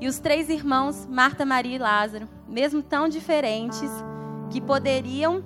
E 0.00 0.08
os 0.08 0.18
três 0.18 0.48
irmãos, 0.48 1.06
Marta, 1.06 1.44
Maria 1.44 1.76
e 1.76 1.78
Lázaro, 1.78 2.28
mesmo 2.48 2.82
tão 2.82 3.08
diferentes, 3.08 3.90
que 4.50 4.60
poderiam 4.60 5.44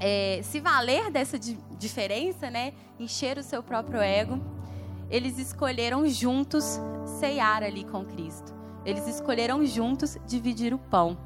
é, 0.00 0.40
se 0.42 0.60
valer 0.60 1.10
dessa 1.10 1.38
di 1.38 1.58
diferença, 1.78 2.48
né, 2.48 2.74
encher 2.96 3.36
o 3.38 3.42
seu 3.42 3.60
próprio 3.60 4.00
ego, 4.00 4.40
eles 5.12 5.38
escolheram 5.38 6.08
juntos 6.08 6.80
ceiar 7.20 7.62
ali 7.62 7.84
com 7.84 8.02
Cristo. 8.02 8.54
Eles 8.82 9.06
escolheram 9.06 9.64
juntos 9.66 10.16
dividir 10.26 10.72
o 10.72 10.78
pão. 10.78 11.18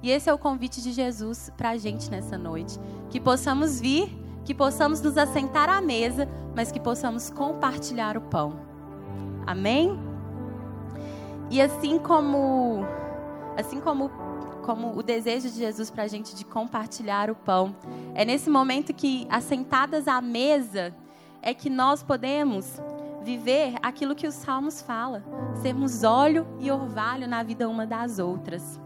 E 0.00 0.10
esse 0.10 0.30
é 0.30 0.32
o 0.32 0.38
convite 0.38 0.80
de 0.80 0.92
Jesus 0.92 1.50
para 1.56 1.70
a 1.70 1.76
gente 1.76 2.08
nessa 2.08 2.38
noite. 2.38 2.78
Que 3.10 3.20
possamos 3.20 3.80
vir, 3.80 4.08
que 4.44 4.54
possamos 4.54 5.02
nos 5.02 5.18
assentar 5.18 5.68
à 5.68 5.80
mesa, 5.80 6.28
mas 6.54 6.70
que 6.70 6.78
possamos 6.78 7.28
compartilhar 7.28 8.16
o 8.16 8.20
pão. 8.20 8.54
Amém? 9.44 9.98
E 11.50 11.60
assim 11.60 11.98
como, 11.98 12.86
assim 13.56 13.80
como, 13.80 14.10
como 14.62 14.96
o 14.96 15.02
desejo 15.02 15.50
de 15.50 15.56
Jesus 15.56 15.90
para 15.90 16.04
a 16.04 16.08
gente 16.08 16.36
de 16.36 16.44
compartilhar 16.44 17.28
o 17.30 17.34
pão, 17.34 17.74
é 18.14 18.24
nesse 18.24 18.48
momento 18.48 18.94
que, 18.94 19.26
assentadas 19.28 20.06
à 20.06 20.20
mesa, 20.20 20.94
é 21.42 21.52
que 21.52 21.68
nós 21.68 22.02
podemos 22.02 22.80
viver 23.24 23.74
aquilo 23.82 24.14
que 24.14 24.26
os 24.26 24.34
Salmos 24.34 24.82
fala, 24.82 25.24
sermos 25.62 26.04
óleo 26.04 26.46
e 26.60 26.70
orvalho 26.70 27.26
na 27.26 27.42
vida 27.42 27.68
uma 27.68 27.86
das 27.86 28.18
outras. 28.18 28.78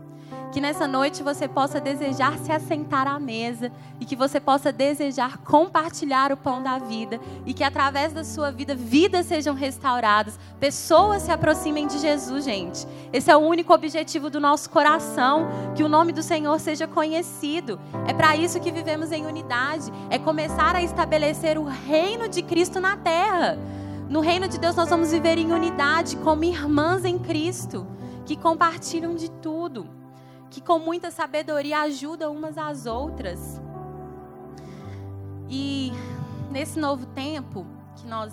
Que 0.53 0.61
nessa 0.61 0.87
noite 0.87 1.22
você 1.22 1.46
possa 1.46 1.81
desejar 1.81 2.38
se 2.38 2.51
assentar 2.51 3.07
à 3.07 3.18
mesa 3.18 3.70
e 4.01 4.07
que 4.07 4.16
você 4.16 4.40
possa 4.40 4.72
desejar 4.72 5.38
compartilhar 5.38 6.33
o 6.33 6.37
pão 6.37 6.62
da 6.62 6.79
vida 6.79 7.20
e 7.44 7.53
que 7.53 7.64
através 7.64 8.12
da 8.12 8.24
sua 8.24 8.51
vida 8.51 8.74
vidas 8.74 9.27
sejam 9.27 9.55
restauradas, 9.55 10.38
pessoas 10.59 11.22
se 11.22 11.31
aproximem 11.31 11.87
de 11.87 11.98
Jesus, 11.98 12.44
gente. 12.44 12.87
Esse 13.12 13.31
é 13.31 13.37
o 13.37 13.40
único 13.40 13.74
objetivo 13.74 14.31
do 14.31 14.40
nosso 14.40 14.70
coração, 14.70 15.48
que 15.74 15.83
o 15.83 15.88
nome 15.88 16.12
do 16.12 16.22
Senhor 16.22 16.59
seja 16.61 16.87
conhecido. 16.87 17.79
É 18.07 18.14
para 18.14 18.37
isso 18.37 18.61
que 18.61 18.72
vivemos 18.72 19.12
em 19.12 19.27
unidade, 19.27 19.92
é 20.09 20.18
começar 20.18 20.74
a 20.74 20.83
estabelecer 20.83 21.59
o 21.59 21.64
reino 21.64 22.27
de 22.27 22.42
Cristo 22.42 22.81
na 22.81 22.96
terra. 22.96 23.59
No 24.09 24.21
reino 24.21 24.49
de 24.49 24.59
Deus 24.59 24.75
nós 24.75 24.88
vamos 24.88 25.12
viver 25.12 25.37
em 25.37 25.53
unidade 25.53 26.16
como 26.16 26.42
irmãs 26.42 27.05
em 27.05 27.18
Cristo, 27.18 27.87
que 28.25 28.37
compartilham 28.37 29.14
de 29.14 29.31
tudo 29.31 29.99
que 30.51 30.62
com 30.62 30.79
muita 30.79 31.11
sabedoria 31.11 31.81
ajudam 31.83 32.35
umas 32.35 32.57
às 32.57 32.87
outras. 32.87 33.61
E 35.49 35.92
nesse 36.51 36.79
novo 36.79 37.07
tempo 37.07 37.66
que 37.97 38.07
nós 38.07 38.33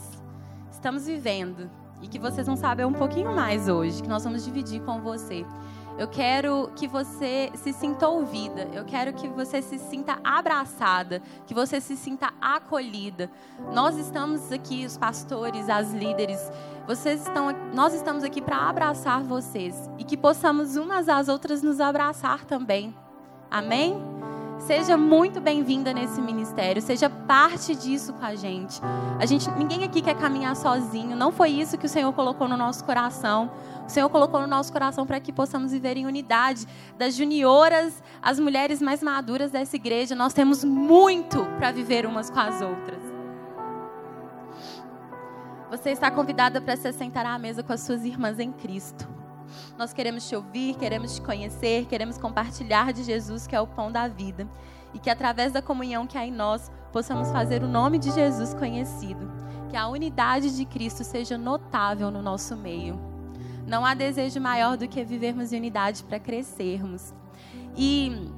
estamos 0.72 1.06
vivendo 1.06 1.70
e 2.02 2.08
que 2.08 2.20
vocês 2.20 2.48
vão 2.48 2.56
saber 2.56 2.86
um 2.86 2.94
pouquinho 2.94 3.34
mais 3.34 3.68
hoje, 3.68 4.02
que 4.02 4.10
nós 4.10 4.24
vamos 4.24 4.46
dividir 4.46 4.82
com 4.82 5.02
você. 5.02 5.46
Eu 5.98 6.10
quero 6.10 6.72
que 6.76 6.88
você 6.88 7.50
se 7.56 7.72
sinta 7.72 8.08
ouvida, 8.08 8.68
eu 8.74 8.84
quero 8.84 9.14
que 9.14 9.30
você 9.30 9.62
se 9.62 9.80
sinta 9.80 10.20
abraçada, 10.24 11.22
que 11.48 11.54
você 11.54 11.80
se 11.80 11.96
sinta 11.96 12.34
acolhida. 12.42 13.32
Nós 13.74 13.98
estamos 13.98 14.52
aqui, 14.52 14.86
os 14.86 14.98
pastores, 14.98 15.70
as 15.70 15.94
líderes, 15.94 16.40
vocês 16.86 17.22
estão, 17.22 17.48
nós 17.74 17.94
estamos 17.94 18.24
aqui 18.26 18.42
para 18.42 18.58
abraçar 18.58 19.24
vocês 19.24 19.90
e 19.98 20.04
que 20.04 20.18
possamos 20.18 20.76
umas 20.76 21.08
às 21.08 21.30
outras 21.30 21.64
nos 21.64 21.80
abraçar 21.80 22.44
também. 22.44 22.94
Amém? 23.50 24.15
Seja 24.60 24.98
muito 24.98 25.40
bem-vinda 25.40 25.94
nesse 25.94 26.20
ministério, 26.20 26.82
seja 26.82 27.10
parte 27.10 27.76
disso 27.76 28.14
com 28.14 28.26
a 28.26 28.36
gente. 28.36 28.82
A 29.20 29.26
gente, 29.26 29.50
ninguém 29.52 29.84
aqui 29.84 30.02
quer 30.02 30.16
caminhar 30.16 30.56
sozinho. 30.56 31.16
Não 31.16 31.32
foi 31.32 31.50
isso 31.50 31.78
que 31.78 31.86
o 31.86 31.90
Senhor 31.90 32.12
colocou 32.14 32.48
no 32.48 32.58
nosso 32.58 32.84
coração. 32.84 33.52
O 33.86 33.90
Senhor 33.90 34.10
colocou 34.10 34.42
no 34.42 34.48
nosso 34.48 34.72
coração 34.72 35.06
para 35.06 35.20
que 35.20 35.32
possamos 35.32 35.72
viver 35.72 35.98
em 35.98 36.08
unidade. 36.08 36.66
Das 36.98 37.16
junioras 37.16 38.02
às 38.22 38.40
mulheres 38.40 38.82
mais 38.82 39.04
maduras 39.04 39.52
dessa 39.52 39.76
igreja, 39.76 40.16
nós 40.16 40.34
temos 40.34 40.64
muito 40.64 41.46
para 41.58 41.72
viver 41.72 42.06
umas 42.06 42.30
com 42.30 42.40
as 42.40 42.62
outras. 42.62 43.00
Você 45.70 45.92
está 45.92 46.10
convidada 46.10 46.62
para 46.62 46.76
se 46.76 46.92
sentar 46.94 47.26
à 47.26 47.38
mesa 47.38 47.62
com 47.62 47.74
as 47.74 47.82
suas 47.82 48.04
irmãs 48.04 48.40
em 48.40 48.52
Cristo. 48.52 49.15
Nós 49.78 49.94
queremos 49.94 50.28
te 50.28 50.36
ouvir, 50.36 50.76
queremos 50.76 51.16
te 51.16 51.22
conhecer, 51.22 51.86
queremos 51.86 52.18
compartilhar 52.18 52.94
de 52.94 53.04
Jesus, 53.04 53.48
que 53.48 53.56
é 53.56 53.62
o 53.62 53.68
pão 53.68 53.92
da 53.92 54.08
vida. 54.08 54.48
E 54.94 55.00
que 55.00 55.10
através 55.10 55.52
da 55.52 55.62
comunhão 55.62 56.08
que 56.08 56.18
há 56.18 56.26
em 56.26 56.32
nós, 56.32 56.72
possamos 56.92 57.30
fazer 57.32 57.64
o 57.64 57.68
nome 57.68 58.00
de 58.00 58.12
Jesus 58.12 58.54
conhecido. 58.54 59.30
Que 59.70 59.76
a 59.76 59.88
unidade 59.88 60.56
de 60.56 60.66
Cristo 60.66 61.04
seja 61.04 61.38
notável 61.38 62.10
no 62.10 62.22
nosso 62.22 62.56
meio. 62.56 63.00
Não 63.68 63.86
há 63.86 63.94
desejo 63.94 64.40
maior 64.40 64.78
do 64.78 64.88
que 64.88 65.04
vivermos 65.04 65.52
em 65.52 65.58
unidade 65.58 66.04
para 66.04 66.20
crescermos. 66.20 67.14
E 67.76 68.32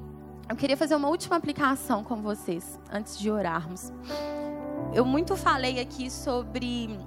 eu 0.49 0.55
queria 0.55 0.77
fazer 0.77 0.95
uma 0.95 1.09
última 1.09 1.35
aplicação 1.35 2.03
com 2.03 2.21
vocês, 2.21 2.79
antes 2.91 3.19
de 3.19 3.29
orarmos. 3.29 3.91
Eu 4.93 5.05
muito 5.05 5.35
falei 5.35 5.79
aqui 5.79 6.09
sobre 6.09 6.97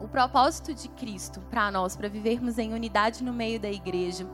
o 0.00 0.08
propósito 0.08 0.74
de 0.74 0.88
Cristo 0.88 1.40
para 1.50 1.70
nós, 1.70 1.94
para 1.94 2.08
vivermos 2.08 2.58
em 2.58 2.72
unidade 2.72 3.22
no 3.22 3.32
meio 3.32 3.60
da 3.60 3.70
igreja. 3.70 4.26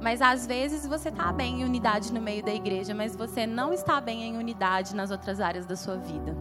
Mas 0.00 0.22
às 0.22 0.46
vezes 0.46 0.86
você 0.86 1.08
está 1.08 1.32
bem 1.32 1.60
em 1.60 1.64
unidade 1.64 2.12
no 2.12 2.20
meio 2.20 2.42
da 2.42 2.52
igreja, 2.52 2.94
mas 2.94 3.14
você 3.14 3.46
não 3.46 3.72
está 3.72 4.00
bem 4.00 4.22
em 4.24 4.36
unidade 4.36 4.94
nas 4.94 5.10
outras 5.10 5.40
áreas 5.40 5.66
da 5.66 5.76
sua 5.76 5.96
vida. 5.96 6.36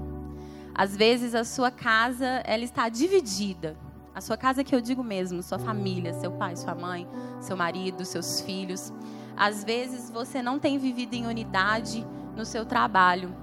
Às 0.73 0.95
vezes 0.95 1.35
a 1.35 1.43
sua 1.43 1.69
casa 1.69 2.25
ela 2.45 2.63
está 2.63 2.87
dividida. 2.87 3.75
A 4.13 4.19
sua 4.19 4.35
casa 4.35 4.63
que 4.63 4.75
eu 4.75 4.81
digo 4.81 5.03
mesmo, 5.03 5.41
sua 5.41 5.59
família, 5.59 6.13
seu 6.13 6.31
pai, 6.31 6.55
sua 6.55 6.75
mãe, 6.75 7.07
seu 7.39 7.55
marido, 7.55 8.03
seus 8.03 8.41
filhos. 8.41 8.91
Às 9.37 9.63
vezes 9.63 10.09
você 10.09 10.41
não 10.41 10.59
tem 10.59 10.77
vivido 10.77 11.13
em 11.13 11.25
unidade 11.25 12.05
no 12.35 12.45
seu 12.45 12.65
trabalho. 12.65 13.33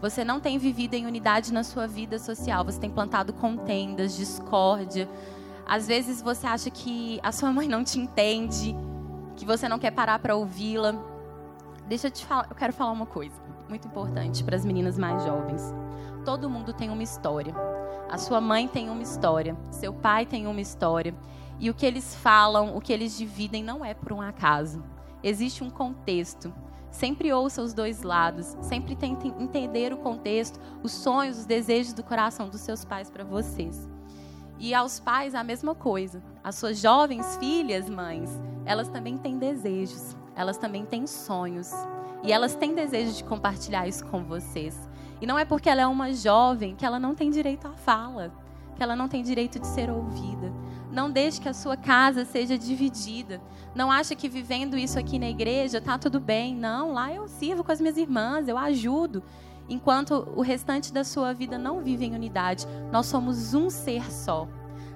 Você 0.00 0.24
não 0.24 0.40
tem 0.40 0.56
vivido 0.58 0.94
em 0.94 1.06
unidade 1.06 1.52
na 1.52 1.62
sua 1.62 1.86
vida 1.86 2.18
social. 2.18 2.64
Você 2.64 2.80
tem 2.80 2.90
plantado 2.90 3.32
contendas, 3.32 4.16
discórdia. 4.16 5.08
Às 5.66 5.86
vezes 5.86 6.22
você 6.22 6.46
acha 6.46 6.70
que 6.70 7.20
a 7.22 7.30
sua 7.30 7.52
mãe 7.52 7.68
não 7.68 7.84
te 7.84 7.98
entende, 7.98 8.74
que 9.36 9.44
você 9.44 9.68
não 9.68 9.78
quer 9.78 9.90
parar 9.90 10.18
para 10.18 10.34
ouvi-la. 10.34 10.94
Deixa 11.86 12.06
eu 12.06 12.10
te 12.10 12.24
falar, 12.24 12.46
eu 12.48 12.56
quero 12.56 12.72
falar 12.72 12.92
uma 12.92 13.06
coisa 13.06 13.34
muito 13.68 13.86
importante 13.86 14.42
para 14.42 14.56
as 14.56 14.64
meninas 14.64 14.98
mais 14.98 15.22
jovens. 15.22 15.62
Todo 16.24 16.50
mundo 16.50 16.72
tem 16.72 16.90
uma 16.90 17.02
história. 17.02 17.54
A 18.10 18.18
sua 18.18 18.40
mãe 18.40 18.66
tem 18.66 18.90
uma 18.90 19.02
história, 19.02 19.56
seu 19.70 19.92
pai 19.92 20.26
tem 20.26 20.46
uma 20.46 20.60
história. 20.60 21.14
E 21.58 21.70
o 21.70 21.74
que 21.74 21.86
eles 21.86 22.14
falam, 22.16 22.76
o 22.76 22.80
que 22.80 22.92
eles 22.92 23.16
dividem 23.16 23.62
não 23.62 23.84
é 23.84 23.94
por 23.94 24.12
um 24.12 24.20
acaso. 24.20 24.82
Existe 25.22 25.62
um 25.62 25.70
contexto. 25.70 26.52
Sempre 26.90 27.32
ouça 27.32 27.62
os 27.62 27.72
dois 27.72 28.02
lados, 28.02 28.56
sempre 28.62 28.96
tente 28.96 29.28
entender 29.38 29.92
o 29.92 29.98
contexto, 29.98 30.60
os 30.82 30.92
sonhos, 30.92 31.38
os 31.38 31.46
desejos 31.46 31.92
do 31.92 32.02
coração 32.02 32.48
dos 32.48 32.60
seus 32.60 32.84
pais 32.84 33.10
para 33.10 33.24
vocês. 33.24 33.88
E 34.58 34.74
aos 34.74 35.00
pais 35.00 35.34
a 35.34 35.42
mesma 35.42 35.74
coisa. 35.74 36.22
As 36.44 36.56
suas 36.56 36.78
jovens 36.80 37.36
filhas, 37.38 37.88
mães, 37.88 38.30
elas 38.66 38.88
também 38.88 39.16
têm 39.16 39.38
desejos, 39.38 40.14
elas 40.36 40.58
também 40.58 40.84
têm 40.84 41.06
sonhos. 41.06 41.72
E 42.22 42.32
elas 42.32 42.54
têm 42.54 42.74
desejo 42.74 43.14
de 43.14 43.24
compartilhar 43.24 43.88
isso 43.88 44.04
com 44.06 44.22
vocês. 44.22 44.78
E 45.20 45.26
não 45.26 45.38
é 45.38 45.44
porque 45.44 45.70
ela 45.70 45.80
é 45.80 45.86
uma 45.86 46.12
jovem 46.12 46.74
que 46.74 46.84
ela 46.84 46.98
não 46.98 47.14
tem 47.14 47.30
direito 47.30 47.66
à 47.66 47.72
fala, 47.72 48.32
que 48.76 48.82
ela 48.82 48.94
não 48.94 49.08
tem 49.08 49.22
direito 49.22 49.58
de 49.58 49.66
ser 49.66 49.90
ouvida. 49.90 50.52
Não 50.90 51.10
deixe 51.10 51.40
que 51.40 51.48
a 51.48 51.54
sua 51.54 51.76
casa 51.76 52.24
seja 52.24 52.58
dividida. 52.58 53.40
Não 53.74 53.90
acha 53.90 54.14
que 54.14 54.28
vivendo 54.28 54.76
isso 54.76 54.98
aqui 54.98 55.18
na 55.18 55.28
igreja 55.28 55.80
tá 55.80 55.96
tudo 55.96 56.18
bem. 56.18 56.54
Não, 56.54 56.92
lá 56.92 57.12
eu 57.12 57.28
sirvo 57.28 57.62
com 57.62 57.70
as 57.70 57.80
minhas 57.80 57.96
irmãs, 57.96 58.48
eu 58.48 58.58
ajudo. 58.58 59.22
Enquanto 59.68 60.28
o 60.34 60.42
restante 60.42 60.92
da 60.92 61.04
sua 61.04 61.32
vida 61.32 61.56
não 61.56 61.80
vive 61.80 62.04
em 62.04 62.14
unidade. 62.14 62.66
Nós 62.90 63.06
somos 63.06 63.54
um 63.54 63.70
ser 63.70 64.10
só. 64.10 64.48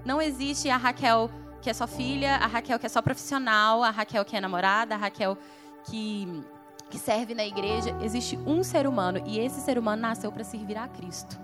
Não 0.04 0.20
existe 0.20 0.68
a 0.68 0.76
Raquel 0.76 1.30
que 1.62 1.70
é 1.70 1.72
só 1.72 1.86
filha, 1.86 2.36
a 2.36 2.46
Raquel 2.46 2.78
que 2.78 2.84
é 2.84 2.88
só 2.90 3.00
profissional, 3.00 3.82
a 3.82 3.90
Raquel 3.90 4.24
que 4.24 4.36
é 4.36 4.40
namorada, 4.40 4.96
a 4.96 4.98
Raquel 4.98 5.38
que, 5.84 6.42
que 6.90 6.98
serve 6.98 7.34
na 7.34 7.46
igreja. 7.46 7.96
Existe 8.02 8.36
um 8.44 8.64
ser 8.64 8.86
humano 8.86 9.22
e 9.24 9.38
esse 9.38 9.60
ser 9.60 9.78
humano 9.78 10.02
nasceu 10.02 10.32
para 10.32 10.42
servir 10.42 10.76
a 10.76 10.88
Cristo, 10.88 11.40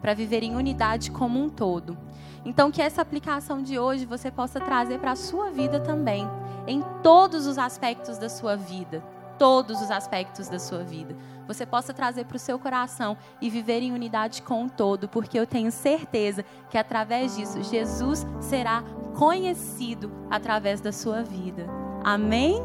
para 0.00 0.14
viver 0.14 0.44
em 0.44 0.54
unidade 0.54 1.10
como 1.10 1.42
um 1.42 1.50
todo. 1.50 1.98
Então, 2.44 2.70
que 2.70 2.82
essa 2.82 3.02
aplicação 3.02 3.62
de 3.62 3.78
hoje 3.78 4.06
você 4.06 4.30
possa 4.30 4.60
trazer 4.60 4.98
para 4.98 5.12
a 5.12 5.16
sua 5.16 5.50
vida 5.50 5.80
também, 5.80 6.28
em 6.66 6.82
todos 7.02 7.46
os 7.46 7.58
aspectos 7.58 8.18
da 8.18 8.28
sua 8.28 8.56
vida. 8.56 9.02
Todos 9.38 9.80
os 9.80 9.90
aspectos 9.90 10.48
da 10.48 10.58
sua 10.58 10.82
vida. 10.82 11.14
Você 11.46 11.64
possa 11.64 11.94
trazer 11.94 12.24
para 12.24 12.36
o 12.36 12.40
seu 12.40 12.58
coração 12.58 13.16
e 13.40 13.48
viver 13.48 13.80
em 13.82 13.92
unidade 13.92 14.42
com 14.42 14.64
o 14.64 14.70
todo, 14.70 15.08
porque 15.08 15.38
eu 15.38 15.46
tenho 15.46 15.70
certeza 15.70 16.44
que 16.68 16.76
através 16.76 17.36
disso 17.36 17.62
Jesus 17.62 18.26
será 18.40 18.82
conhecido 19.16 20.10
através 20.28 20.80
da 20.80 20.92
sua 20.92 21.22
vida. 21.22 21.66
Amém? 22.04 22.60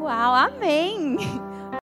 Uau, 0.00 0.34
amém! 0.34 1.18